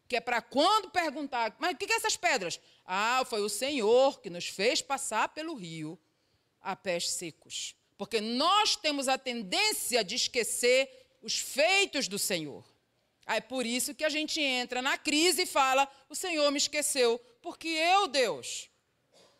Que 0.06 0.16
é 0.16 0.20
para 0.20 0.42
quando 0.42 0.90
perguntar, 0.90 1.56
mas 1.58 1.72
o 1.72 1.76
que, 1.76 1.86
que 1.86 1.92
é 1.92 1.96
essas 1.96 2.16
pedras? 2.16 2.60
Ah, 2.84 3.22
foi 3.24 3.40
o 3.40 3.48
Senhor 3.48 4.20
que 4.20 4.28
nos 4.28 4.46
fez 4.46 4.82
passar 4.82 5.28
pelo 5.28 5.54
rio 5.54 5.98
a 6.60 6.76
pés 6.76 7.08
secos. 7.08 7.74
Porque 7.96 8.20
nós 8.20 8.76
temos 8.76 9.08
a 9.08 9.16
tendência 9.16 10.04
de 10.04 10.16
esquecer 10.16 10.90
os 11.22 11.38
feitos 11.38 12.06
do 12.08 12.18
Senhor. 12.18 12.64
É 13.26 13.40
por 13.40 13.64
isso 13.64 13.94
que 13.94 14.04
a 14.04 14.08
gente 14.08 14.40
entra 14.40 14.82
na 14.82 14.98
crise 14.98 15.42
e 15.42 15.46
fala: 15.46 15.88
o 16.08 16.14
Senhor 16.14 16.50
me 16.50 16.58
esqueceu. 16.58 17.18
Porque 17.40 17.68
eu, 17.68 18.08
Deus, 18.08 18.70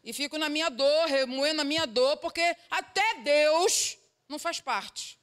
e 0.02 0.12
fico 0.12 0.36
na 0.36 0.48
minha 0.48 0.68
dor, 0.68 1.06
remoendo 1.06 1.62
a 1.62 1.64
minha 1.64 1.86
dor, 1.86 2.18
porque 2.18 2.56
até 2.70 3.22
Deus 3.22 3.96
não 4.28 4.38
faz 4.38 4.60
parte. 4.60 5.18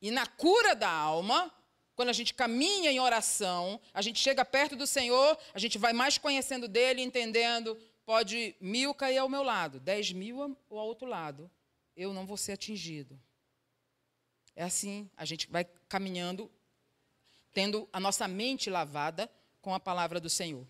E 0.00 0.10
na 0.10 0.26
cura 0.26 0.74
da 0.74 0.90
alma, 0.90 1.52
quando 1.94 2.10
a 2.10 2.12
gente 2.12 2.34
caminha 2.34 2.90
em 2.90 3.00
oração, 3.00 3.80
a 3.92 4.00
gente 4.00 4.18
chega 4.18 4.44
perto 4.44 4.76
do 4.76 4.86
Senhor, 4.86 5.38
a 5.54 5.58
gente 5.58 5.78
vai 5.78 5.92
mais 5.92 6.18
conhecendo 6.18 6.68
dele, 6.68 7.02
entendendo. 7.02 7.76
Pode 8.04 8.54
mil 8.60 8.94
cair 8.94 9.18
ao 9.18 9.28
meu 9.28 9.42
lado, 9.42 9.80
dez 9.80 10.12
mil 10.12 10.42
ao 10.42 10.76
outro 10.86 11.06
lado. 11.06 11.50
Eu 11.96 12.12
não 12.12 12.24
vou 12.24 12.36
ser 12.36 12.52
atingido. 12.52 13.20
É 14.54 14.62
assim, 14.62 15.10
a 15.16 15.24
gente 15.24 15.48
vai 15.50 15.66
caminhando, 15.88 16.50
tendo 17.56 17.88
a 17.90 17.98
nossa 17.98 18.28
mente 18.28 18.68
lavada 18.68 19.30
com 19.62 19.74
a 19.74 19.80
palavra 19.80 20.20
do 20.20 20.28
Senhor. 20.28 20.66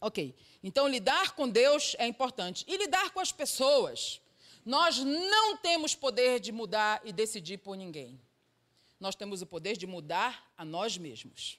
Ok, 0.00 0.36
então 0.62 0.86
lidar 0.86 1.34
com 1.34 1.48
Deus 1.48 1.96
é 1.98 2.06
importante. 2.06 2.64
E 2.68 2.76
lidar 2.76 3.10
com 3.10 3.18
as 3.18 3.32
pessoas. 3.32 4.20
Nós 4.64 4.98
não 4.98 5.56
temos 5.56 5.96
poder 5.96 6.38
de 6.38 6.52
mudar 6.52 7.00
e 7.04 7.12
decidir 7.12 7.58
por 7.58 7.76
ninguém 7.76 8.20
nós 8.98 9.14
temos 9.14 9.42
o 9.42 9.46
poder 9.46 9.76
de 9.76 9.86
mudar 9.86 10.52
a 10.56 10.64
nós 10.64 10.96
mesmos. 10.96 11.58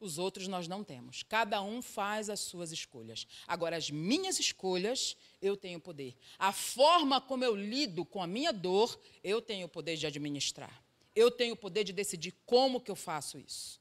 Os 0.00 0.16
outros 0.16 0.46
nós 0.46 0.68
não 0.68 0.84
temos. 0.84 1.24
Cada 1.24 1.60
um 1.60 1.82
faz 1.82 2.30
as 2.30 2.38
suas 2.40 2.70
escolhas. 2.70 3.26
Agora, 3.46 3.76
as 3.76 3.90
minhas 3.90 4.38
escolhas, 4.38 5.16
eu 5.42 5.56
tenho 5.56 5.80
poder. 5.80 6.16
A 6.38 6.52
forma 6.52 7.20
como 7.20 7.44
eu 7.44 7.56
lido 7.56 8.04
com 8.04 8.22
a 8.22 8.26
minha 8.26 8.52
dor, 8.52 8.96
eu 9.24 9.42
tenho 9.42 9.66
o 9.66 9.68
poder 9.68 9.96
de 9.96 10.06
administrar. 10.06 10.82
Eu 11.18 11.32
tenho 11.32 11.54
o 11.54 11.56
poder 11.56 11.82
de 11.82 11.92
decidir 11.92 12.32
como 12.46 12.80
que 12.80 12.90
eu 12.90 12.94
faço 12.94 13.38
isso. 13.38 13.80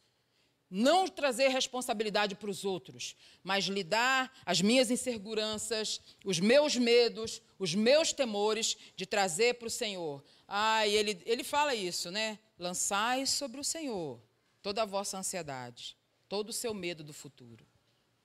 Não 0.69 1.07
trazer 1.07 1.49
responsabilidade 1.49 2.33
para 2.33 2.49
os 2.49 2.65
outros, 2.65 3.15
mas 3.43 3.65
lidar 3.65 4.33
as 4.43 4.59
minhas 4.59 4.89
inseguranças, 4.89 6.01
os 6.25 6.39
meus 6.39 6.75
medos, 6.75 7.39
os 7.59 7.75
meus 7.75 8.11
temores, 8.11 8.75
de 8.95 9.05
trazer 9.05 9.53
para 9.53 9.67
o 9.67 9.71
Senhor. 9.71 10.23
Ah, 10.47 10.87
ele, 10.87 11.21
ele 11.27 11.43
fala 11.43 11.75
isso, 11.75 12.09
né? 12.09 12.39
Lançai 12.57 13.27
sobre 13.27 13.61
o 13.61 13.63
Senhor 13.63 14.19
toda 14.63 14.81
a 14.81 14.85
vossa 14.85 15.19
ansiedade, 15.19 15.95
todo 16.27 16.49
o 16.49 16.53
seu 16.53 16.73
medo 16.73 17.03
do 17.03 17.13
futuro. 17.13 17.63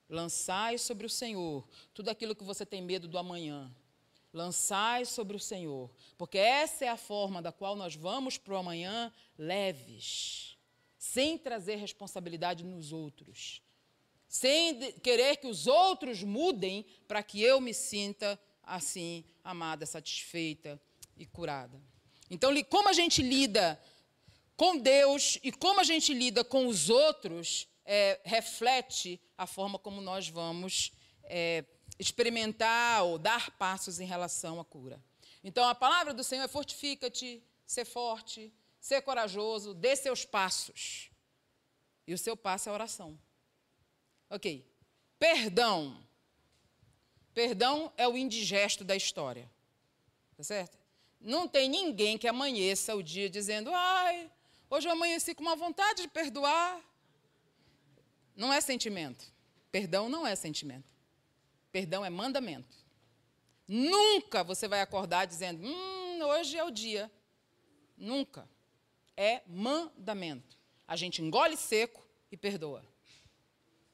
Lançai 0.09 0.79
sobre 0.79 1.05
o 1.05 1.09
Senhor 1.09 1.65
tudo 1.93 2.09
aquilo 2.09 2.35
que 2.35 2.43
você 2.43 2.65
tem 2.65 2.81
medo 2.81 3.07
do 3.07 3.19
amanhã. 3.19 3.71
Lançai 4.33 5.05
sobre 5.05 5.37
o 5.37 5.39
Senhor, 5.39 5.91
porque 6.17 6.39
essa 6.39 6.85
é 6.85 6.87
a 6.87 6.97
forma 6.97 7.39
da 7.39 7.51
qual 7.51 7.75
nós 7.75 7.95
vamos 7.95 8.37
para 8.37 8.55
o 8.55 8.57
amanhã 8.57 9.13
leves, 9.37 10.57
sem 10.97 11.37
trazer 11.37 11.75
responsabilidade 11.75 12.63
nos 12.63 12.91
outros, 12.91 13.61
sem 14.27 14.91
querer 14.93 15.37
que 15.37 15.45
os 15.45 15.67
outros 15.67 16.23
mudem 16.23 16.83
para 17.07 17.21
que 17.21 17.41
eu 17.41 17.61
me 17.61 17.75
sinta 17.75 18.39
assim, 18.63 19.23
amada, 19.43 19.85
satisfeita 19.85 20.81
e 21.15 21.25
curada. 21.27 21.79
Então, 22.29 22.51
como 22.63 22.89
a 22.89 22.93
gente 22.93 23.21
lida 23.21 23.79
com 24.57 24.77
Deus 24.77 25.37
e 25.43 25.51
como 25.51 25.79
a 25.79 25.83
gente 25.83 26.13
lida 26.13 26.43
com 26.43 26.65
os 26.67 26.89
outros 26.89 27.67
é, 27.85 28.19
reflete 28.23 29.21
a 29.37 29.45
forma 29.45 29.77
como 29.77 30.01
nós 30.01 30.27
vamos 30.27 30.91
é, 31.25 31.63
experimentar 32.03 33.03
ou 33.03 33.17
dar 33.17 33.51
passos 33.51 33.99
em 33.99 34.05
relação 34.05 34.59
à 34.59 34.65
cura. 34.65 35.01
Então, 35.43 35.67
a 35.67 35.75
palavra 35.75 36.13
do 36.13 36.23
Senhor 36.23 36.43
é 36.43 36.47
fortifica-te, 36.47 37.43
ser 37.65 37.85
forte, 37.85 38.53
ser 38.79 39.01
corajoso, 39.01 39.73
dê 39.73 39.95
seus 39.95 40.25
passos. 40.25 41.09
E 42.05 42.13
o 42.13 42.17
seu 42.17 42.35
passo 42.35 42.69
é 42.69 42.71
a 42.71 42.75
oração. 42.75 43.19
Ok. 44.29 44.65
Perdão. 45.17 46.05
Perdão 47.33 47.91
é 47.97 48.07
o 48.07 48.17
indigesto 48.17 48.83
da 48.83 48.95
história. 48.95 49.49
Tá 50.35 50.43
certo? 50.43 50.77
Não 51.19 51.47
tem 51.47 51.69
ninguém 51.69 52.17
que 52.17 52.27
amanheça 52.27 52.95
o 52.95 53.01
dia 53.01 53.29
dizendo, 53.29 53.71
ai, 53.73 54.29
Hoje 54.73 54.87
eu 54.87 54.93
amanheci 54.93 55.35
com 55.35 55.43
uma 55.43 55.55
vontade 55.55 56.01
de 56.01 56.07
perdoar. 56.07 56.81
Não 58.35 58.51
é 58.51 58.59
sentimento. 58.59 59.31
Perdão 59.71 60.09
não 60.09 60.25
é 60.25 60.35
sentimento. 60.35 60.89
Perdão 61.73 62.05
é 62.05 62.09
mandamento. 62.09 62.77
Nunca 63.67 64.43
você 64.43 64.67
vai 64.67 64.79
acordar 64.79 65.25
dizendo, 65.25 65.67
hum, 65.67 66.23
hoje 66.23 66.55
é 66.55 66.63
o 66.63 66.69
dia. 66.69 67.11
Nunca. 67.97 68.47
É 69.17 69.41
mandamento. 69.47 70.55
A 70.87 70.95
gente 70.95 71.19
engole 71.19 71.57
seco 71.57 72.07
e 72.31 72.37
perdoa. 72.37 72.85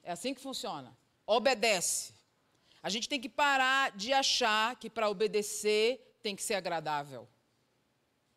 É 0.04 0.12
assim 0.12 0.34
que 0.34 0.42
funciona. 0.42 0.96
Obedece. 1.26 2.14
A 2.84 2.90
gente 2.90 3.08
tem 3.08 3.20
que 3.20 3.30
parar 3.30 3.96
de 3.96 4.12
achar 4.12 4.76
que 4.76 4.90
para 4.90 5.10
obedecer 5.10 6.20
tem 6.22 6.36
que 6.36 6.44
ser 6.44 6.56
agradável. 6.56 7.30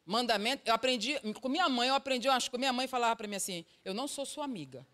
Mandamento, 0.06 0.62
eu 0.64 0.74
aprendi, 0.74 1.18
com 1.40 1.48
minha 1.48 1.68
mãe, 1.68 1.88
eu 1.88 1.94
aprendi, 1.96 2.28
eu 2.28 2.32
acho 2.32 2.48
que 2.48 2.58
minha 2.58 2.72
mãe 2.72 2.86
falava 2.86 3.16
para 3.16 3.26
mim 3.26 3.36
assim: 3.36 3.64
eu 3.84 3.92
não 3.92 4.06
sou 4.06 4.24
sua 4.24 4.44
amiga, 4.44 4.86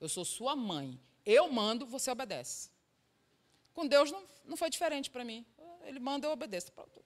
eu 0.00 0.08
sou 0.08 0.24
sua 0.24 0.56
mãe. 0.56 1.00
Eu 1.24 1.50
mando, 1.50 1.86
você 1.86 2.10
obedece. 2.10 2.73
Com 3.74 3.86
Deus 3.86 4.10
não, 4.10 4.22
não 4.46 4.56
foi 4.56 4.70
diferente 4.70 5.10
para 5.10 5.24
mim. 5.24 5.44
Ele 5.84 5.98
manda, 5.98 6.26
eu 6.26 6.32
obedeço. 6.32 6.72
Pronto. 6.72 7.04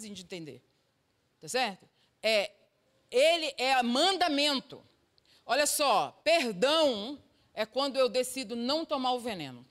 De 0.00 0.22
entender. 0.22 0.62
Tá 1.40 1.48
certo? 1.48 1.88
É, 2.22 2.50
ele 3.10 3.54
é 3.56 3.82
mandamento. 3.82 4.84
Olha 5.46 5.66
só, 5.66 6.20
perdão 6.22 7.18
é 7.54 7.64
quando 7.64 7.96
eu 7.96 8.08
decido 8.08 8.54
não 8.54 8.84
tomar 8.84 9.12
o 9.12 9.20
veneno. 9.20 9.66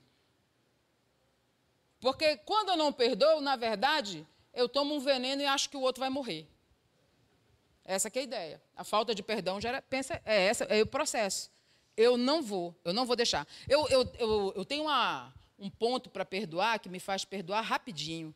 Porque 2.00 2.36
quando 2.38 2.70
eu 2.70 2.76
não 2.76 2.92
perdoo, 2.92 3.40
na 3.40 3.56
verdade, 3.56 4.26
eu 4.52 4.68
tomo 4.68 4.94
um 4.94 5.00
veneno 5.00 5.42
e 5.42 5.46
acho 5.46 5.70
que 5.70 5.76
o 5.76 5.80
outro 5.80 6.00
vai 6.00 6.10
morrer. 6.10 6.46
Essa 7.84 8.08
é 8.08 8.18
a 8.18 8.22
ideia. 8.22 8.62
A 8.76 8.84
falta 8.84 9.14
de 9.14 9.22
perdão 9.22 9.60
já 9.60 9.70
era, 9.70 9.82
pensa, 9.82 10.20
é 10.24 10.46
essa, 10.46 10.64
é 10.64 10.82
o 10.82 10.86
processo. 10.86 11.50
Eu 11.96 12.16
não 12.16 12.42
vou, 12.42 12.74
eu 12.84 12.92
não 12.92 13.06
vou 13.06 13.16
deixar. 13.16 13.46
Eu, 13.66 13.88
eu, 13.88 14.12
eu, 14.18 14.52
eu 14.56 14.64
tenho 14.64 14.82
uma, 14.82 15.34
um 15.58 15.68
ponto 15.70 16.08
para 16.08 16.24
perdoar 16.24 16.78
que 16.78 16.88
me 16.88 17.00
faz 17.00 17.24
perdoar 17.24 17.62
rapidinho. 17.62 18.34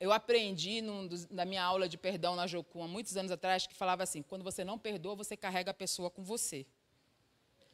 Eu 0.00 0.12
aprendi 0.12 0.80
num, 0.80 1.08
na 1.30 1.44
minha 1.44 1.62
aula 1.62 1.88
de 1.88 1.98
perdão 1.98 2.36
na 2.36 2.46
Jocum, 2.46 2.82
há 2.82 2.88
muitos 2.88 3.16
anos 3.16 3.32
atrás, 3.32 3.66
que 3.66 3.74
falava 3.74 4.02
assim: 4.02 4.22
quando 4.22 4.42
você 4.42 4.64
não 4.64 4.78
perdoa, 4.78 5.14
você 5.14 5.36
carrega 5.36 5.70
a 5.70 5.74
pessoa 5.74 6.10
com 6.10 6.22
você. 6.22 6.66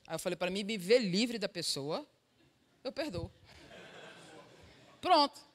Aí 0.07 0.15
eu 0.15 0.19
falei 0.19 0.37
para 0.37 0.51
mim, 0.51 0.65
me 0.65 0.77
ver 0.77 0.99
livre 0.99 1.39
da 1.39 1.49
pessoa, 1.49 2.07
eu 2.83 2.93
perdoo. 2.93 3.31
Pronto 5.01 5.55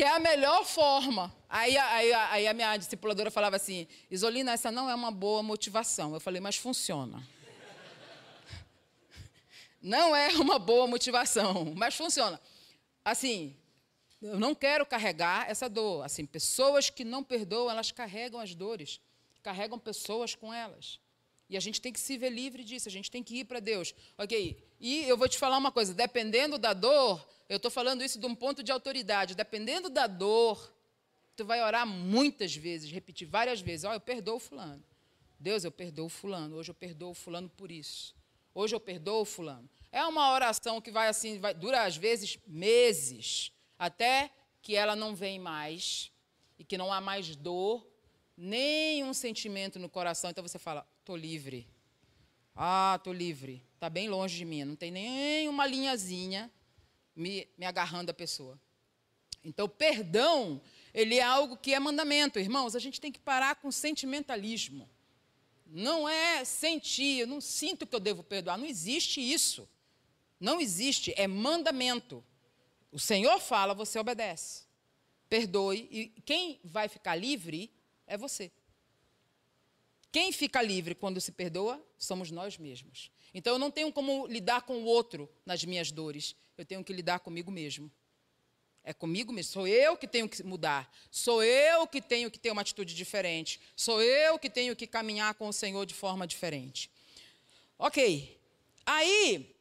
que 0.00 0.04
é 0.04 0.16
a 0.16 0.18
melhor 0.18 0.64
forma. 0.64 1.30
Aí, 1.48 1.76
aí, 1.76 2.12
aí 2.12 2.46
a 2.46 2.54
minha 2.54 2.76
discipuladora 2.76 3.30
falava 3.30 3.56
assim: 3.56 3.86
Isolina, 4.10 4.52
essa 4.52 4.70
não 4.70 4.88
é 4.88 4.94
uma 4.94 5.10
boa 5.10 5.42
motivação. 5.42 6.14
Eu 6.14 6.20
falei, 6.20 6.40
mas 6.40 6.56
funciona. 6.56 7.22
Não 9.80 10.14
é 10.14 10.28
uma 10.36 10.58
boa 10.58 10.86
motivação, 10.86 11.72
mas 11.76 11.94
funciona. 11.94 12.40
Assim, 13.04 13.56
eu 14.20 14.38
não 14.38 14.54
quero 14.54 14.84
carregar 14.84 15.48
essa 15.48 15.68
dor. 15.68 16.04
Assim, 16.04 16.26
pessoas 16.26 16.90
que 16.90 17.04
não 17.04 17.24
perdoam, 17.24 17.70
elas 17.70 17.90
carregam 17.90 18.38
as 18.40 18.54
dores, 18.54 19.00
carregam 19.42 19.78
pessoas 19.78 20.34
com 20.34 20.52
elas. 20.52 21.00
E 21.48 21.56
a 21.56 21.60
gente 21.60 21.80
tem 21.80 21.92
que 21.92 21.98
se 21.98 22.16
ver 22.16 22.30
livre 22.30 22.62
disso, 22.62 22.88
a 22.88 22.92
gente 22.92 23.10
tem 23.10 23.22
que 23.22 23.40
ir 23.40 23.44
para 23.44 23.58
Deus. 23.58 23.94
Ok? 24.16 24.62
E 24.78 25.02
eu 25.08 25.16
vou 25.16 25.28
te 25.28 25.38
falar 25.38 25.56
uma 25.56 25.72
coisa: 25.72 25.92
dependendo 25.92 26.58
da 26.58 26.72
dor, 26.72 27.26
eu 27.48 27.56
estou 27.56 27.70
falando 27.70 28.04
isso 28.04 28.20
de 28.20 28.26
um 28.26 28.34
ponto 28.34 28.62
de 28.62 28.70
autoridade. 28.70 29.34
Dependendo 29.34 29.90
da 29.90 30.06
dor, 30.06 30.72
tu 31.34 31.44
vai 31.44 31.60
orar 31.62 31.86
muitas 31.86 32.54
vezes, 32.54 32.92
repetir 32.92 33.26
várias 33.26 33.60
vezes. 33.60 33.84
Ó, 33.84 33.90
oh, 33.90 33.94
eu 33.94 34.00
perdoo 34.00 34.38
fulano. 34.38 34.84
Deus, 35.40 35.64
eu 35.64 35.72
perdoo 35.72 36.08
fulano. 36.08 36.56
Hoje 36.56 36.70
eu 36.70 36.74
perdoo 36.74 37.14
fulano 37.14 37.48
por 37.48 37.72
isso. 37.72 38.14
Hoje 38.54 38.74
eu 38.74 38.80
perdoo 38.80 39.24
fulano. 39.24 39.68
É 39.92 40.04
uma 40.04 40.32
oração 40.32 40.80
que 40.80 40.90
vai 40.90 41.08
assim, 41.08 41.38
vai, 41.38 41.54
dura 41.54 41.82
às 41.82 41.96
vezes 41.96 42.38
meses, 42.46 43.52
até 43.78 44.30
que 44.62 44.76
ela 44.76 44.94
não 44.94 45.14
vem 45.14 45.38
mais 45.38 46.12
e 46.58 46.64
que 46.64 46.78
não 46.78 46.92
há 46.92 47.00
mais 47.00 47.34
dor, 47.34 47.86
nem 48.36 49.02
um 49.04 49.14
sentimento 49.14 49.78
no 49.78 49.88
coração. 49.88 50.30
Então 50.30 50.46
você 50.46 50.58
fala, 50.58 50.86
estou 51.00 51.16
livre. 51.16 51.68
Ah, 52.54 52.94
estou 52.96 53.12
livre. 53.12 53.64
Está 53.74 53.88
bem 53.88 54.08
longe 54.08 54.36
de 54.36 54.44
mim. 54.44 54.64
Não 54.64 54.76
tem 54.76 54.90
nem 54.90 55.48
uma 55.48 55.66
linhazinha 55.66 56.50
me, 57.16 57.48
me 57.56 57.64
agarrando 57.64 58.10
a 58.10 58.14
pessoa. 58.14 58.60
Então, 59.42 59.68
perdão, 59.68 60.60
ele 60.92 61.16
é 61.16 61.22
algo 61.22 61.56
que 61.56 61.72
é 61.72 61.80
mandamento. 61.80 62.38
Irmãos, 62.38 62.76
a 62.76 62.78
gente 62.78 63.00
tem 63.00 63.10
que 63.10 63.18
parar 63.18 63.56
com 63.56 63.70
sentimentalismo. 63.70 64.88
Não 65.72 66.08
é 66.08 66.44
sentir, 66.44 67.20
eu 67.20 67.26
não 67.28 67.40
sinto 67.40 67.86
que 67.86 67.94
eu 67.94 68.00
devo 68.00 68.24
perdoar. 68.24 68.58
Não 68.58 68.66
existe 68.66 69.20
isso. 69.20 69.68
Não 70.38 70.60
existe, 70.60 71.14
é 71.16 71.28
mandamento. 71.28 72.24
O 72.90 72.98
Senhor 72.98 73.38
fala, 73.38 73.72
você 73.72 73.98
obedece. 73.98 74.64
Perdoe. 75.28 75.88
E 75.90 76.06
quem 76.22 76.58
vai 76.64 76.88
ficar 76.88 77.14
livre 77.14 77.70
é 78.04 78.16
você. 78.16 78.50
Quem 80.10 80.32
fica 80.32 80.60
livre 80.60 80.94
quando 80.94 81.20
se 81.20 81.30
perdoa 81.30 81.80
somos 81.96 82.32
nós 82.32 82.58
mesmos. 82.58 83.12
Então 83.32 83.52
eu 83.52 83.58
não 83.58 83.70
tenho 83.70 83.92
como 83.92 84.26
lidar 84.26 84.62
com 84.62 84.78
o 84.78 84.84
outro 84.84 85.30
nas 85.46 85.64
minhas 85.64 85.92
dores. 85.92 86.34
eu 86.58 86.64
tenho 86.64 86.82
que 86.82 86.92
lidar 86.92 87.20
comigo 87.20 87.50
mesmo. 87.50 87.90
É 88.90 88.92
comigo 88.92 89.32
mesmo. 89.32 89.52
Sou 89.52 89.68
eu 89.68 89.96
que 89.96 90.08
tenho 90.08 90.28
que 90.28 90.42
mudar. 90.42 90.92
Sou 91.12 91.44
eu 91.44 91.86
que 91.86 92.02
tenho 92.02 92.28
que 92.28 92.40
ter 92.40 92.50
uma 92.50 92.60
atitude 92.60 92.92
diferente. 92.92 93.60
Sou 93.76 94.02
eu 94.02 94.36
que 94.36 94.50
tenho 94.50 94.74
que 94.74 94.84
caminhar 94.84 95.32
com 95.34 95.46
o 95.46 95.52
Senhor 95.52 95.86
de 95.86 95.94
forma 95.94 96.26
diferente. 96.26 96.90
Ok. 97.78 98.36
Aí, 98.84 99.54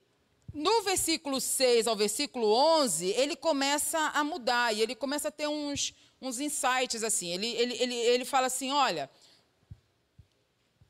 no 0.52 0.82
versículo 0.82 1.40
6 1.40 1.86
ao 1.86 1.96
versículo 1.96 2.52
11, 2.52 3.12
ele 3.12 3.36
começa 3.36 4.00
a 4.00 4.24
mudar 4.24 4.74
e 4.74 4.82
ele 4.82 4.96
começa 4.96 5.28
a 5.28 5.32
ter 5.32 5.48
uns, 5.48 5.94
uns 6.20 6.40
insights 6.40 7.04
assim. 7.04 7.32
Ele, 7.32 7.48
ele, 7.50 7.76
ele, 7.76 7.96
ele 7.96 8.26
fala 8.26 8.48
assim: 8.48 8.72
olha, 8.72 9.08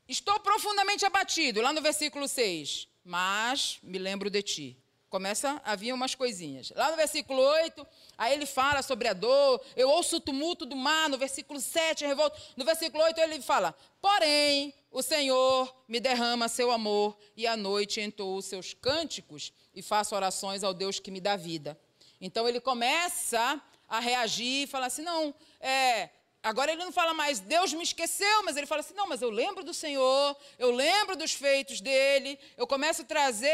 estou 0.08 0.40
profundamente 0.40 1.04
abatido, 1.04 1.60
lá 1.60 1.74
no 1.74 1.82
versículo 1.82 2.26
6, 2.26 2.88
mas 3.04 3.78
me 3.82 3.98
lembro 3.98 4.30
de 4.30 4.42
ti. 4.42 4.79
Começa 5.10 5.60
a 5.64 5.74
vir 5.74 5.92
umas 5.92 6.14
coisinhas. 6.14 6.72
Lá 6.76 6.92
no 6.92 6.96
versículo 6.96 7.42
8, 7.42 7.84
aí 8.16 8.32
ele 8.32 8.46
fala 8.46 8.80
sobre 8.80 9.08
a 9.08 9.12
dor. 9.12 9.60
Eu 9.74 9.90
ouço 9.90 10.18
o 10.18 10.20
tumulto 10.20 10.64
do 10.64 10.76
mar. 10.76 11.08
No 11.08 11.18
versículo 11.18 11.60
7, 11.60 12.06
revolto. 12.06 12.40
No 12.56 12.64
versículo 12.64 13.02
8, 13.02 13.20
ele 13.20 13.42
fala: 13.42 13.74
Porém, 14.00 14.72
o 14.88 15.02
Senhor 15.02 15.74
me 15.88 15.98
derrama 15.98 16.46
seu 16.46 16.70
amor, 16.70 17.18
e 17.36 17.44
à 17.44 17.56
noite 17.56 18.00
entoou 18.00 18.36
os 18.36 18.44
seus 18.44 18.72
cânticos 18.72 19.52
e 19.74 19.82
faço 19.82 20.14
orações 20.14 20.62
ao 20.62 20.72
Deus 20.72 21.00
que 21.00 21.10
me 21.10 21.20
dá 21.20 21.34
vida. 21.34 21.76
Então 22.20 22.48
ele 22.48 22.60
começa 22.60 23.60
a 23.88 23.98
reagir 23.98 24.62
e 24.62 24.66
fala 24.68 24.86
assim: 24.86 25.02
Não, 25.02 25.34
é, 25.58 26.10
Agora 26.42 26.72
ele 26.72 26.82
não 26.82 26.90
fala 26.90 27.12
mais, 27.12 27.38
Deus 27.38 27.72
me 27.74 27.82
esqueceu, 27.82 28.42
mas 28.44 28.56
ele 28.56 28.66
fala 28.66 28.80
assim: 28.80 28.94
não, 28.94 29.06
mas 29.06 29.20
eu 29.20 29.30
lembro 29.30 29.62
do 29.62 29.74
Senhor, 29.74 30.36
eu 30.58 30.70
lembro 30.70 31.14
dos 31.14 31.32
feitos 31.32 31.80
dele, 31.80 32.38
eu 32.56 32.66
começo 32.66 33.02
a 33.02 33.04
trazer 33.04 33.48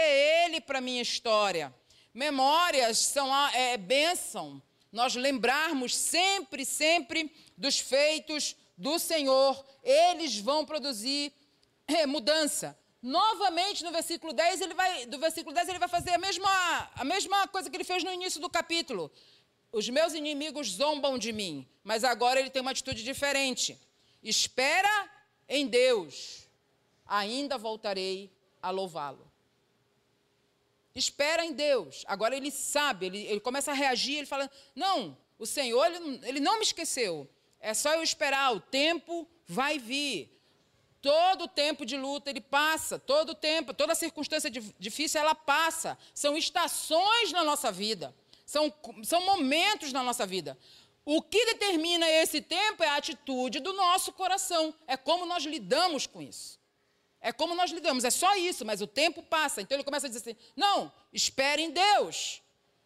ele 0.45 0.61
para 0.61 0.79
a 0.79 0.81
minha 0.81 1.03
história. 1.03 1.75
Memórias 2.15 2.99
são 2.99 3.33
a 3.35 3.51
é, 3.53 3.77
bênção, 3.77 4.63
nós 4.93 5.17
lembrarmos 5.17 5.95
sempre, 5.97 6.65
sempre 6.65 7.35
dos 7.57 7.79
feitos 7.79 8.55
do 8.79 8.99
Senhor, 8.99 9.65
eles 9.83 10.39
vão 10.39 10.65
produzir 10.65 11.33
é, 11.89 12.07
mudança. 12.07 12.79
Novamente, 13.03 13.85
no 13.85 13.93
versículo 13.93 14.33
10, 14.33 14.61
ele 14.61 14.75
vai, 14.75 15.07
do 15.07 15.19
versículo 15.19 15.55
10, 15.55 15.69
ele 15.69 15.79
vai 15.79 15.89
fazer 15.89 16.11
a 16.13 16.19
mesma, 16.19 16.91
a 16.95 17.05
mesma 17.05 17.47
coisa 17.49 17.69
que 17.69 17.77
ele 17.77 17.85
fez 17.85 18.03
no 18.03 18.13
início 18.13 18.41
do 18.41 18.49
capítulo. 18.49 19.11
Os 19.77 19.91
meus 19.91 20.15
inimigos 20.15 20.69
zombam 20.69 21.19
de 21.19 21.35
mim, 21.35 21.69
mas 21.85 22.03
agora 22.03 22.41
ele 22.41 22.49
tem 22.49 22.63
uma 22.63 22.71
atitude 22.71 23.05
diferente. 23.05 23.79
Espera 24.23 25.11
em 25.47 25.67
Deus, 25.67 26.49
ainda 27.07 27.59
voltarei 27.59 28.33
a 28.63 28.71
louvá-lo. 28.71 29.31
Espera 30.95 31.45
em 31.45 31.53
Deus. 31.53 32.05
Agora 32.07 32.35
ele 32.35 32.51
sabe, 32.51 33.05
ele, 33.05 33.19
ele, 33.27 33.39
começa 33.39 33.71
a 33.71 33.75
reagir, 33.75 34.17
ele 34.17 34.27
fala: 34.27 34.51
Não, 34.75 35.15
o 35.39 35.45
Senhor, 35.45 35.85
ele, 35.85 36.21
ele 36.23 36.41
não 36.41 36.57
me 36.57 36.65
esqueceu. 36.65 37.29
É 37.61 37.75
só 37.75 37.93
eu 37.93 38.03
esperar, 38.03 38.55
o 38.55 38.61
tempo 38.61 39.29
vai 39.47 39.79
vir. 39.79 40.33
Todo 41.03 41.47
tempo 41.47 41.85
de 41.85 41.99
luta 41.99 42.31
ele 42.31 42.41
passa, 42.41 42.99
todo 42.99 43.35
tempo, 43.35 43.75
toda 43.75 43.95
circunstância 43.95 44.51
difícil 44.51 45.21
ela 45.21 45.35
passa. 45.35 45.99
São 46.15 46.35
estações 46.35 47.31
na 47.31 47.45
nossa 47.45 47.71
vida. 47.71 48.15
São, 48.47 48.73
são 49.03 49.21
momentos 49.27 49.93
na 49.93 50.03
nossa 50.03 50.25
vida. 50.25 50.57
O 51.05 51.21
que 51.21 51.45
determina 51.47 52.09
esse 52.09 52.41
tempo 52.41 52.83
é 52.83 52.89
a 52.89 52.97
atitude 52.97 53.61
do 53.61 53.73
nosso 53.73 54.13
coração. 54.13 54.73
É 54.87 54.97
como 54.97 55.27
nós 55.27 55.45
lidamos 55.45 56.07
com 56.07 56.23
isso. 56.23 56.59
É 57.21 57.33
como 57.33 57.55
nós 57.57 57.73
lidamos, 57.73 58.05
é 58.05 58.11
só 58.11 58.37
isso, 58.37 58.65
mas 58.65 58.81
o 58.81 58.87
tempo 58.87 59.23
passa. 59.23 59.61
Então 59.61 59.77
ele 59.77 59.85
começa 59.85 60.07
a 60.07 60.09
dizer 60.09 60.21
assim: 60.21 60.39
não, 60.55 60.93
espere 61.13 61.63
em 61.63 61.71
Deus. 61.71 62.41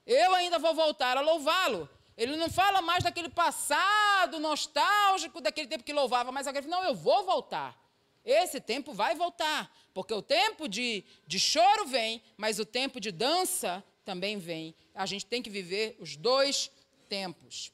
Eu 0.06 0.34
ainda 0.34 0.58
vou 0.58 0.74
voltar 0.74 1.16
a 1.16 1.20
louvá-lo. 1.20 1.88
Ele 2.16 2.36
não 2.36 2.50
fala 2.50 2.82
mais 2.82 3.04
daquele 3.04 3.28
passado 3.28 4.38
nostálgico, 4.38 5.40
daquele 5.40 5.68
tempo 5.68 5.84
que 5.84 5.92
louvava, 5.92 6.32
mas 6.32 6.46
agora, 6.46 6.66
não, 6.66 6.84
eu 6.84 6.94
vou 6.94 7.24
voltar. 7.24 7.78
Esse 8.24 8.60
tempo 8.60 8.92
vai 8.92 9.14
voltar, 9.14 9.74
porque 9.94 10.12
o 10.12 10.20
tempo 10.20 10.68
de, 10.68 11.04
de 11.26 11.40
choro 11.40 11.86
vem, 11.86 12.22
mas 12.36 12.58
o 12.58 12.66
tempo 12.66 13.00
de 13.00 13.10
dança 13.10 13.82
também 14.10 14.38
vem. 14.38 14.74
A 14.92 15.06
gente 15.06 15.24
tem 15.24 15.40
que 15.40 15.48
viver 15.48 15.96
os 16.00 16.16
dois 16.16 16.68
tempos. 17.08 17.72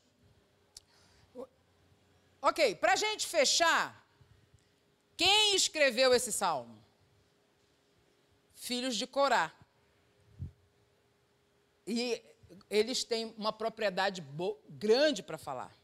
Ok, 2.42 2.74
para 2.74 2.92
a 2.92 2.96
gente 2.96 3.26
fechar, 3.26 4.06
quem 5.16 5.56
escreveu 5.56 6.12
esse 6.12 6.30
salmo? 6.30 6.78
Filhos 8.54 8.96
de 8.96 9.06
Corá. 9.06 9.50
E 11.86 12.22
eles 12.68 13.02
têm 13.02 13.34
uma 13.38 13.52
propriedade 13.52 14.22
grande 14.68 15.22
para 15.22 15.38
falar. 15.38 15.74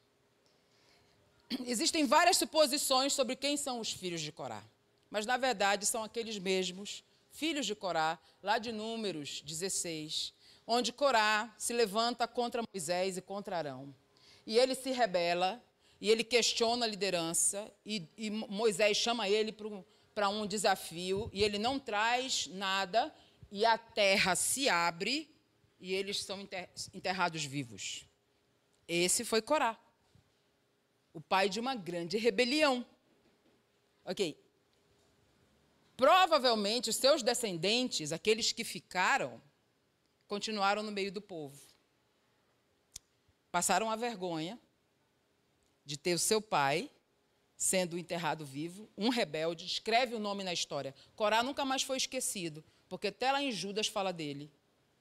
Existem 1.64 2.04
várias 2.04 2.36
suposições 2.36 3.14
sobre 3.14 3.36
quem 3.36 3.56
são 3.56 3.80
os 3.80 3.90
filhos 3.90 4.20
de 4.20 4.30
Corá, 4.30 4.62
mas 5.10 5.24
na 5.24 5.38
verdade 5.38 5.86
são 5.86 6.04
aqueles 6.04 6.38
mesmos 6.38 7.02
filhos 7.30 7.64
de 7.64 7.74
Corá, 7.74 8.18
lá 8.42 8.58
de 8.58 8.70
Números 8.70 9.40
16, 9.40 10.34
onde 10.66 10.92
Corá 10.92 11.54
se 11.58 11.72
levanta 11.72 12.26
contra 12.26 12.62
Moisés 12.72 13.16
e 13.16 13.22
contra 13.22 13.56
Arão. 13.56 13.94
E 14.46 14.58
ele 14.58 14.74
se 14.74 14.90
rebela, 14.90 15.62
e 16.00 16.10
ele 16.10 16.24
questiona 16.24 16.84
a 16.84 16.88
liderança, 16.88 17.72
e, 17.84 18.08
e 18.16 18.30
Moisés 18.30 18.96
chama 18.96 19.28
ele 19.28 19.54
para 20.14 20.28
um 20.28 20.46
desafio, 20.46 21.30
e 21.32 21.42
ele 21.42 21.58
não 21.58 21.78
traz 21.78 22.46
nada, 22.48 23.14
e 23.50 23.64
a 23.64 23.78
terra 23.78 24.34
se 24.34 24.68
abre, 24.68 25.28
e 25.78 25.92
eles 25.92 26.22
são 26.22 26.40
enterrados 26.92 27.44
vivos. 27.44 28.06
Esse 28.86 29.24
foi 29.24 29.40
Corá, 29.40 29.78
o 31.12 31.20
pai 31.20 31.48
de 31.48 31.60
uma 31.60 31.74
grande 31.74 32.18
rebelião. 32.18 32.84
Ok, 34.04 34.36
Provavelmente 36.02 36.92
seus 36.92 37.22
descendentes, 37.22 38.10
aqueles 38.10 38.50
que 38.50 38.64
ficaram, 38.64 39.40
continuaram 40.32 40.82
no 40.82 40.90
meio 40.90 41.12
do 41.12 41.20
povo. 41.20 41.60
Passaram 43.50 43.90
a 43.90 43.96
vergonha 43.96 44.58
de 45.84 45.98
ter 45.98 46.14
o 46.14 46.18
seu 46.18 46.40
pai 46.40 46.90
sendo 47.54 47.98
enterrado 47.98 48.46
vivo, 48.46 48.88
um 48.96 49.10
rebelde, 49.10 49.66
escreve 49.66 50.14
o 50.14 50.18
nome 50.18 50.42
na 50.42 50.50
história. 50.50 50.94
Corá 51.14 51.42
nunca 51.42 51.66
mais 51.66 51.82
foi 51.82 51.98
esquecido, 51.98 52.64
porque 52.88 53.08
até 53.08 53.30
lá 53.30 53.42
em 53.42 53.52
Judas 53.52 53.88
fala 53.88 54.10
dele. 54.10 54.50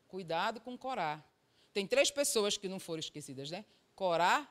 Cuidado 0.06 0.60
com 0.60 0.78
Corá. 0.78 1.24
Tem 1.72 1.88
três 1.88 2.12
pessoas 2.12 2.58
que 2.58 2.68
não 2.68 2.78
foram 2.78 3.00
esquecidas, 3.00 3.50
né? 3.50 3.64
Corá, 3.96 4.46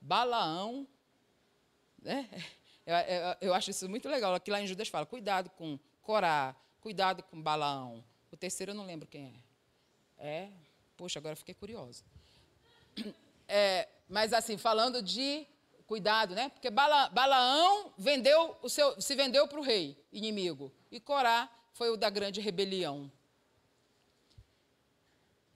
Balaão, 0.00 0.86
né? 2.00 2.30
Eu, 2.86 2.94
eu, 2.94 3.36
eu, 3.40 3.54
acho 3.54 3.70
isso 3.70 3.88
muito 3.88 4.08
legal. 4.08 4.32
Aqui 4.32 4.48
lá 4.48 4.60
em 4.60 4.66
Judas 4.68 4.86
fala, 4.86 5.04
cuidado 5.06 5.50
com 5.50 5.76
Corá, 6.02 6.54
cuidado 6.80 7.20
com 7.24 7.42
Balaão. 7.42 8.04
O 8.30 8.36
terceiro 8.36 8.70
eu 8.70 8.76
não 8.76 8.86
lembro 8.86 9.08
quem 9.08 9.26
é. 9.26 9.49
É, 10.20 10.50
poxa, 10.96 11.18
agora 11.18 11.34
fiquei 11.34 11.54
curiosa. 11.54 12.04
É, 13.52 13.88
mas 14.08 14.32
assim, 14.32 14.56
falando 14.56 15.02
de 15.02 15.44
cuidado, 15.84 16.36
né? 16.36 16.50
Porque 16.50 16.70
Bala, 16.70 17.08
Balaão 17.08 17.92
vendeu 17.98 18.56
o 18.62 18.68
seu, 18.68 19.00
se 19.00 19.16
vendeu 19.16 19.48
para 19.48 19.58
o 19.58 19.62
rei 19.62 20.00
inimigo. 20.12 20.72
E 20.88 21.00
Corá 21.00 21.50
foi 21.72 21.90
o 21.90 21.96
da 21.96 22.08
grande 22.08 22.40
rebelião. 22.40 23.10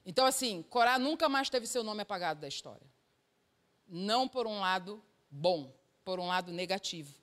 Então, 0.05 0.25
assim, 0.25 0.61
Corá 0.63 0.99
nunca 0.99 1.29
mais 1.29 1.49
teve 1.49 1.65
seu 1.67 1.85
nome 1.85 2.01
apagado 2.01 2.41
da 2.41 2.49
história. 2.49 2.85
Não 3.87 4.27
por 4.27 4.45
um 4.45 4.59
lado 4.59 5.01
bom, 5.31 5.73
por 6.03 6.19
um 6.19 6.27
lado 6.27 6.51
negativo. 6.51 7.15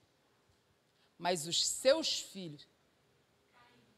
Mas 1.18 1.46
os 1.46 1.62
seus 1.62 2.18
filhos 2.18 2.66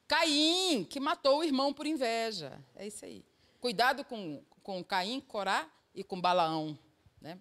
Caim, 0.07 0.85
que 0.85 1.01
matou 1.01 1.39
o 1.39 1.45
irmão 1.45 1.73
por 1.73 1.87
inveja. 1.87 2.61
É 2.75 2.87
isso 2.87 3.05
aí. 3.05 3.25
Cuidado 3.65 4.05
com, 4.05 4.45
com 4.63 4.85
Caim, 4.85 5.23
Corá 5.23 5.67
e 5.95 6.05
com 6.05 6.21
Balaão. 6.21 6.79
Né? 7.19 7.41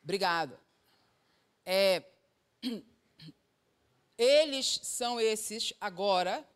Obrigado. 0.00 0.56
É, 1.64 2.04
eles 4.16 4.78
são 4.84 5.18
esses 5.20 5.74
agora 5.80 6.48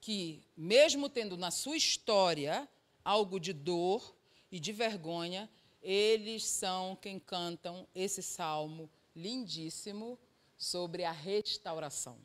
que, 0.00 0.42
mesmo 0.56 1.08
tendo 1.08 1.36
na 1.36 1.52
sua 1.52 1.76
história 1.76 2.68
algo 3.04 3.38
de 3.38 3.52
dor 3.52 4.16
e 4.50 4.58
de 4.58 4.72
vergonha, 4.72 5.48
eles 5.80 6.44
são 6.44 6.96
quem 6.96 7.20
cantam 7.20 7.86
esse 7.94 8.20
salmo 8.20 8.90
lindíssimo 9.14 10.18
sobre 10.58 11.04
a 11.04 11.12
restauração. 11.12 12.18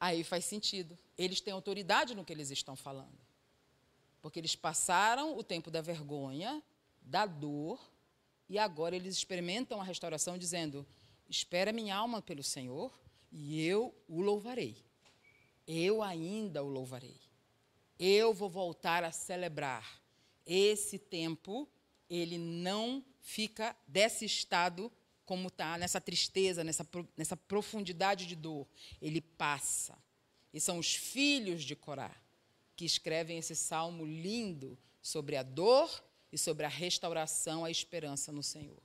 Aí 0.00 0.24
faz 0.24 0.46
sentido. 0.46 0.98
Eles 1.22 1.38
têm 1.38 1.52
autoridade 1.52 2.14
no 2.14 2.24
que 2.24 2.32
eles 2.32 2.50
estão 2.50 2.74
falando. 2.74 3.20
Porque 4.22 4.40
eles 4.40 4.56
passaram 4.56 5.36
o 5.36 5.44
tempo 5.44 5.70
da 5.70 5.82
vergonha, 5.82 6.62
da 7.02 7.26
dor, 7.26 7.78
e 8.48 8.58
agora 8.58 8.96
eles 8.96 9.16
experimentam 9.18 9.78
a 9.78 9.84
restauração 9.84 10.38
dizendo: 10.38 10.86
Espera 11.28 11.74
minha 11.74 11.94
alma 11.94 12.22
pelo 12.22 12.42
Senhor, 12.42 12.90
e 13.30 13.62
eu 13.62 13.94
o 14.08 14.22
louvarei. 14.22 14.82
Eu 15.66 16.02
ainda 16.02 16.64
o 16.64 16.68
louvarei. 16.68 17.20
eu 17.98 18.32
vou 18.32 18.48
voltar 18.48 19.04
a 19.04 19.12
celebrar. 19.12 20.00
Esse 20.46 20.98
tempo, 20.98 21.68
ele 22.08 22.38
não 22.38 23.04
fica 23.20 23.76
desse 23.86 24.24
estado 24.24 24.90
como 25.26 25.48
está, 25.48 25.76
nessa 25.76 26.00
tristeza, 26.00 26.64
nessa, 26.64 26.88
nessa 27.14 27.36
profundidade 27.36 28.26
de 28.26 28.34
dor. 28.34 28.66
Ele 29.02 29.20
passa. 29.20 29.98
E 30.52 30.60
são 30.60 30.78
os 30.78 30.94
filhos 30.94 31.62
de 31.62 31.76
Corá 31.76 32.14
que 32.74 32.84
escrevem 32.84 33.38
esse 33.38 33.54
salmo 33.54 34.04
lindo 34.04 34.78
sobre 35.02 35.36
a 35.36 35.42
dor 35.42 36.02
e 36.32 36.38
sobre 36.38 36.64
a 36.64 36.68
restauração, 36.68 37.64
a 37.64 37.70
esperança 37.70 38.32
no 38.32 38.42
Senhor. 38.42 38.82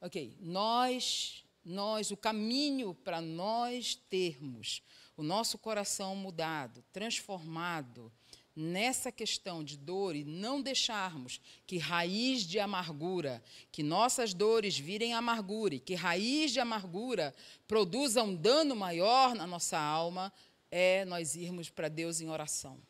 Ok, 0.00 0.36
nós, 0.40 1.44
nós, 1.64 2.10
o 2.10 2.16
caminho 2.16 2.94
para 2.94 3.20
nós 3.20 3.94
termos 3.94 4.82
o 5.16 5.22
nosso 5.22 5.58
coração 5.58 6.14
mudado, 6.14 6.84
transformado 6.92 8.12
nessa 8.58 9.12
questão 9.12 9.62
de 9.62 9.76
dor 9.76 10.16
e 10.16 10.24
não 10.24 10.60
deixarmos 10.60 11.40
que 11.64 11.78
raiz 11.78 12.42
de 12.42 12.58
amargura, 12.58 13.40
que 13.70 13.84
nossas 13.84 14.34
dores 14.34 14.76
virem 14.76 15.14
amargura 15.14 15.76
e 15.76 15.80
que 15.80 15.94
raiz 15.94 16.50
de 16.50 16.58
amargura 16.58 17.32
produza 17.68 18.20
um 18.20 18.34
dano 18.34 18.74
maior 18.74 19.32
na 19.36 19.46
nossa 19.46 19.78
alma, 19.78 20.32
é 20.72 21.04
nós 21.04 21.36
irmos 21.36 21.70
para 21.70 21.88
Deus 21.88 22.20
em 22.20 22.28
oração. 22.28 22.80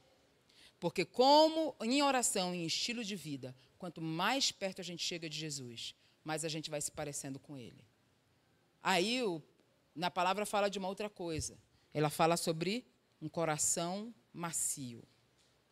Porque, 0.80 1.04
como 1.04 1.76
em 1.82 2.02
oração, 2.02 2.54
em 2.54 2.64
estilo 2.64 3.04
de 3.04 3.14
vida, 3.14 3.54
quanto 3.76 4.00
mais 4.00 4.50
perto 4.50 4.80
a 4.80 4.84
gente 4.84 5.04
chega 5.04 5.28
de 5.28 5.36
Jesus, 5.36 5.94
mais 6.24 6.46
a 6.46 6.48
gente 6.48 6.70
vai 6.70 6.80
se 6.80 6.90
parecendo 6.90 7.38
com 7.38 7.58
Ele. 7.58 7.84
Aí, 8.82 9.22
o, 9.22 9.42
na 9.94 10.10
palavra, 10.10 10.46
fala 10.46 10.70
de 10.70 10.78
uma 10.78 10.88
outra 10.88 11.10
coisa. 11.10 11.58
Ela 11.92 12.08
fala 12.08 12.38
sobre 12.38 12.86
um 13.20 13.28
coração 13.28 14.14
macio. 14.32 15.02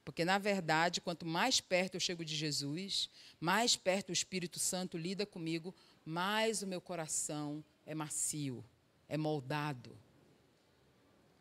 Porque, 0.07 0.25
na 0.25 0.39
verdade, 0.39 1.01
quanto 1.01 1.27
mais 1.27 1.61
perto 1.61 1.97
eu 1.97 2.01
chego 2.01 2.25
de 2.25 2.37
Jesus, 2.37 3.11
mais 3.41 3.75
perto 3.75 4.11
o 4.11 4.13
Espírito 4.13 4.57
Santo 4.57 4.97
lida 4.97 5.27
comigo, 5.27 5.75
mais 6.05 6.63
o 6.63 6.67
meu 6.67 6.81
coração 6.81 7.63
é 7.85 7.93
macio, 7.93 8.65
é 9.09 9.17
moldado. 9.17 9.99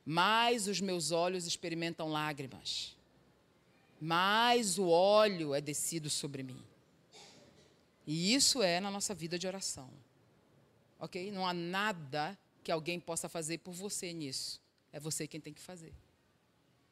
Mais 0.04 0.67
os 0.67 0.82
meus 0.82 1.12
olhos 1.12 1.45
experimentam 1.45 2.10
lágrimas. 2.10 2.97
Mais 4.01 4.80
o 4.80 4.88
óleo 4.88 5.54
é 5.54 5.62
descido 5.62 6.10
sobre 6.10 6.41
mim. 6.41 6.60
E 8.08 8.34
isso 8.34 8.63
é 8.63 8.80
na 8.80 8.89
nossa 8.89 9.13
vida 9.13 9.38
de 9.38 9.45
oração. 9.45 9.91
Ok? 10.99 11.32
Não 11.32 11.45
há 11.45 11.54
nada 11.54 12.36
que 12.63 12.71
alguém 12.71 12.99
possa 12.99 13.30
fazer 13.30 13.60
por 13.60 13.73
você 13.73 14.12
nisso. 14.12 14.60
É 14.91 14.99
você 14.99 15.28
quem 15.28 15.39
tem 15.39 15.54
que 15.54 15.62
fazer. 15.62 15.93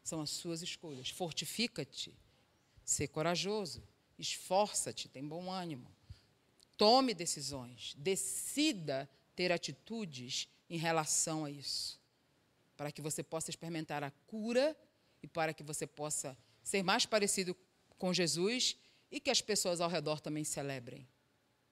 São 0.03 0.21
as 0.21 0.29
suas 0.29 0.61
escolhas. 0.61 1.09
Fortifica-te. 1.09 2.13
Ser 2.83 3.07
corajoso. 3.07 3.81
Esforça-te. 4.19 5.07
Tem 5.07 5.25
bom 5.25 5.49
ânimo. 5.49 5.89
Tome 6.77 7.13
decisões. 7.13 7.95
Decida 7.97 9.09
ter 9.35 9.51
atitudes 9.51 10.47
em 10.69 10.77
relação 10.77 11.45
a 11.45 11.51
isso. 11.51 11.99
Para 12.75 12.91
que 12.91 13.01
você 13.01 13.23
possa 13.23 13.49
experimentar 13.49 14.03
a 14.03 14.11
cura 14.27 14.77
e 15.21 15.27
para 15.27 15.53
que 15.53 15.63
você 15.63 15.87
possa 15.87 16.37
ser 16.61 16.83
mais 16.83 17.05
parecido 17.05 17.55
com 17.97 18.13
Jesus 18.13 18.75
e 19.09 19.19
que 19.19 19.29
as 19.29 19.41
pessoas 19.41 19.79
ao 19.79 19.89
redor 19.89 20.19
também 20.19 20.43
celebrem. 20.43 21.07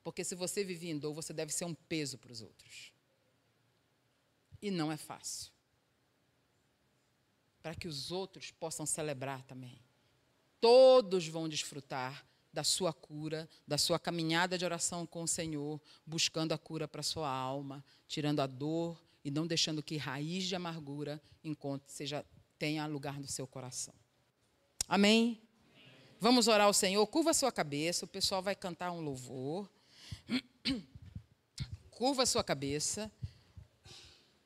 Porque 0.03 0.23
se 0.23 0.35
você 0.35 0.63
vive 0.63 0.89
em 0.89 0.97
dor, 0.97 1.13
você 1.13 1.33
deve 1.33 1.51
ser 1.51 1.65
um 1.65 1.73
peso 1.73 2.17
para 2.17 2.31
os 2.31 2.41
outros. 2.41 2.93
E 4.61 4.71
não 4.71 4.91
é 4.91 4.97
fácil. 4.97 5.51
Para 7.61 7.75
que 7.75 7.87
os 7.87 8.11
outros 8.11 8.51
possam 8.51 8.85
celebrar 8.85 9.43
também. 9.43 9.79
Todos 10.59 11.27
vão 11.27 11.49
desfrutar 11.49 12.25
da 12.53 12.63
sua 12.63 12.91
cura, 12.91 13.49
da 13.67 13.77
sua 13.77 13.97
caminhada 13.97 14.57
de 14.57 14.65
oração 14.65 15.05
com 15.05 15.23
o 15.23 15.27
Senhor, 15.27 15.79
buscando 16.05 16.53
a 16.53 16.57
cura 16.57 16.87
para 16.87 17.01
a 17.01 17.03
sua 17.03 17.29
alma, 17.29 17.83
tirando 18.07 18.41
a 18.41 18.47
dor 18.47 19.01
e 19.23 19.31
não 19.31 19.47
deixando 19.47 19.81
que 19.81 19.97
raiz 19.97 20.43
de 20.45 20.55
amargura 20.55 21.21
encontre, 21.43 21.91
seja 21.91 22.25
tenha 22.57 22.85
lugar 22.85 23.19
no 23.19 23.27
seu 23.27 23.47
coração. 23.47 23.93
Amém? 24.87 25.41
Vamos 26.19 26.47
orar 26.47 26.67
ao 26.67 26.73
Senhor. 26.73 27.05
Curva 27.07 27.31
a 27.31 27.33
sua 27.33 27.51
cabeça, 27.51 28.05
o 28.05 28.07
pessoal 28.07 28.43
vai 28.43 28.55
cantar 28.55 28.91
um 28.91 29.01
louvor. 29.01 29.67
Curva 31.89 32.21
a 32.21 32.25
sua 32.27 32.43
cabeça. 32.43 33.11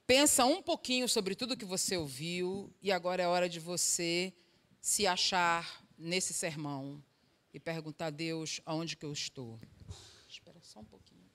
Pensa 0.08 0.46
um 0.46 0.62
pouquinho 0.62 1.10
sobre 1.10 1.34
tudo 1.34 1.58
que 1.58 1.66
você 1.66 1.98
ouviu 1.98 2.72
e 2.80 2.92
agora 2.92 3.24
é 3.24 3.28
hora 3.28 3.50
de 3.50 3.60
você 3.60 4.32
se 4.80 5.08
achar 5.08 5.84
nesse 5.98 6.32
sermão 6.32 7.04
e 7.52 7.60
perguntar 7.60 8.08
a 8.08 8.10
Deus 8.12 8.62
aonde 8.68 8.96
que 8.96 9.04
eu 9.04 9.12
estou. 9.12 9.60
Espera 10.30 10.60
só 10.62 10.80
um 10.80 10.86
pouquinho. 10.86 11.26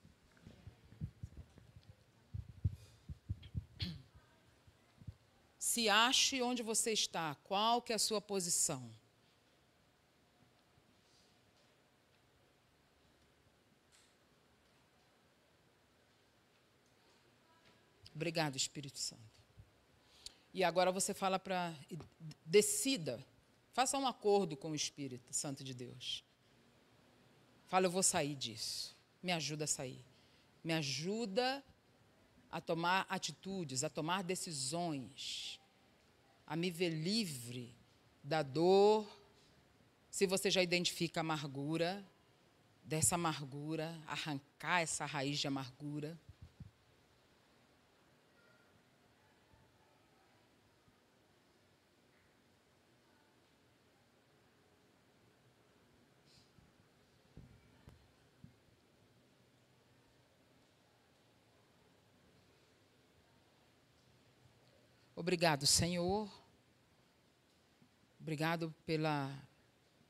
Se 5.57 5.89
ache 5.89 6.41
onde 6.41 6.63
você 6.63 6.93
está, 6.93 7.35
qual 7.43 7.81
que 7.81 7.91
é 7.91 7.95
a 7.95 7.99
sua 7.99 8.21
posição. 8.21 8.89
Obrigado, 18.21 18.55
Espírito 18.55 18.99
Santo. 18.99 19.41
E 20.53 20.63
agora 20.63 20.91
você 20.91 21.11
fala 21.11 21.39
para. 21.39 21.73
Decida. 22.45 23.19
Faça 23.73 23.97
um 23.97 24.05
acordo 24.05 24.55
com 24.55 24.69
o 24.69 24.75
Espírito 24.75 25.33
Santo 25.33 25.63
de 25.63 25.73
Deus. 25.73 26.23
Fala, 27.65 27.87
eu 27.87 27.89
vou 27.89 28.03
sair 28.03 28.35
disso. 28.35 28.95
Me 29.23 29.31
ajuda 29.31 29.63
a 29.63 29.67
sair. 29.67 30.05
Me 30.63 30.71
ajuda 30.71 31.63
a 32.51 32.61
tomar 32.61 33.07
atitudes, 33.09 33.83
a 33.83 33.89
tomar 33.89 34.21
decisões, 34.21 35.59
a 36.45 36.55
me 36.55 36.69
ver 36.69 36.89
livre 36.89 37.75
da 38.23 38.43
dor. 38.43 39.09
Se 40.11 40.27
você 40.27 40.51
já 40.51 40.61
identifica 40.61 41.21
a 41.21 41.21
amargura, 41.21 42.05
dessa 42.83 43.15
amargura, 43.15 43.99
arrancar 44.05 44.81
essa 44.81 45.07
raiz 45.07 45.39
de 45.39 45.47
amargura. 45.47 46.19
Obrigado, 65.21 65.67
Senhor. 65.67 66.27
Obrigado 68.19 68.73
pela, 68.87 69.31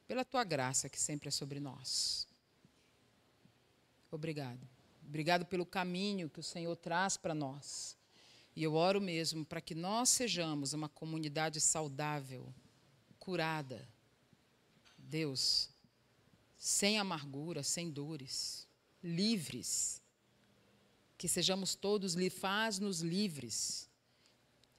pela 0.07 0.23
tua 0.23 0.45
graça 0.45 0.87
que 0.87 0.97
sempre 0.97 1.27
é 1.27 1.31
sobre 1.31 1.59
nós. 1.59 2.25
Obrigado. 4.09 4.65
Obrigado 5.05 5.45
pelo 5.45 5.65
caminho 5.65 6.29
que 6.29 6.39
o 6.39 6.43
Senhor 6.43 6.77
traz 6.77 7.17
para 7.17 7.33
nós. 7.33 7.97
E 8.55 8.63
eu 8.63 8.75
oro 8.75 9.01
mesmo 9.01 9.43
para 9.43 9.59
que 9.59 9.75
nós 9.75 10.07
sejamos 10.07 10.71
uma 10.71 10.87
comunidade 10.87 11.59
saudável, 11.59 12.47
curada. 13.19 13.85
Deus, 14.97 15.69
sem 16.57 16.97
amargura, 16.97 17.63
sem 17.63 17.91
dores, 17.91 18.65
livres. 19.03 20.01
Que 21.17 21.27
sejamos 21.27 21.75
todos, 21.75 22.15
faz-nos 22.31 23.01
livres 23.01 23.90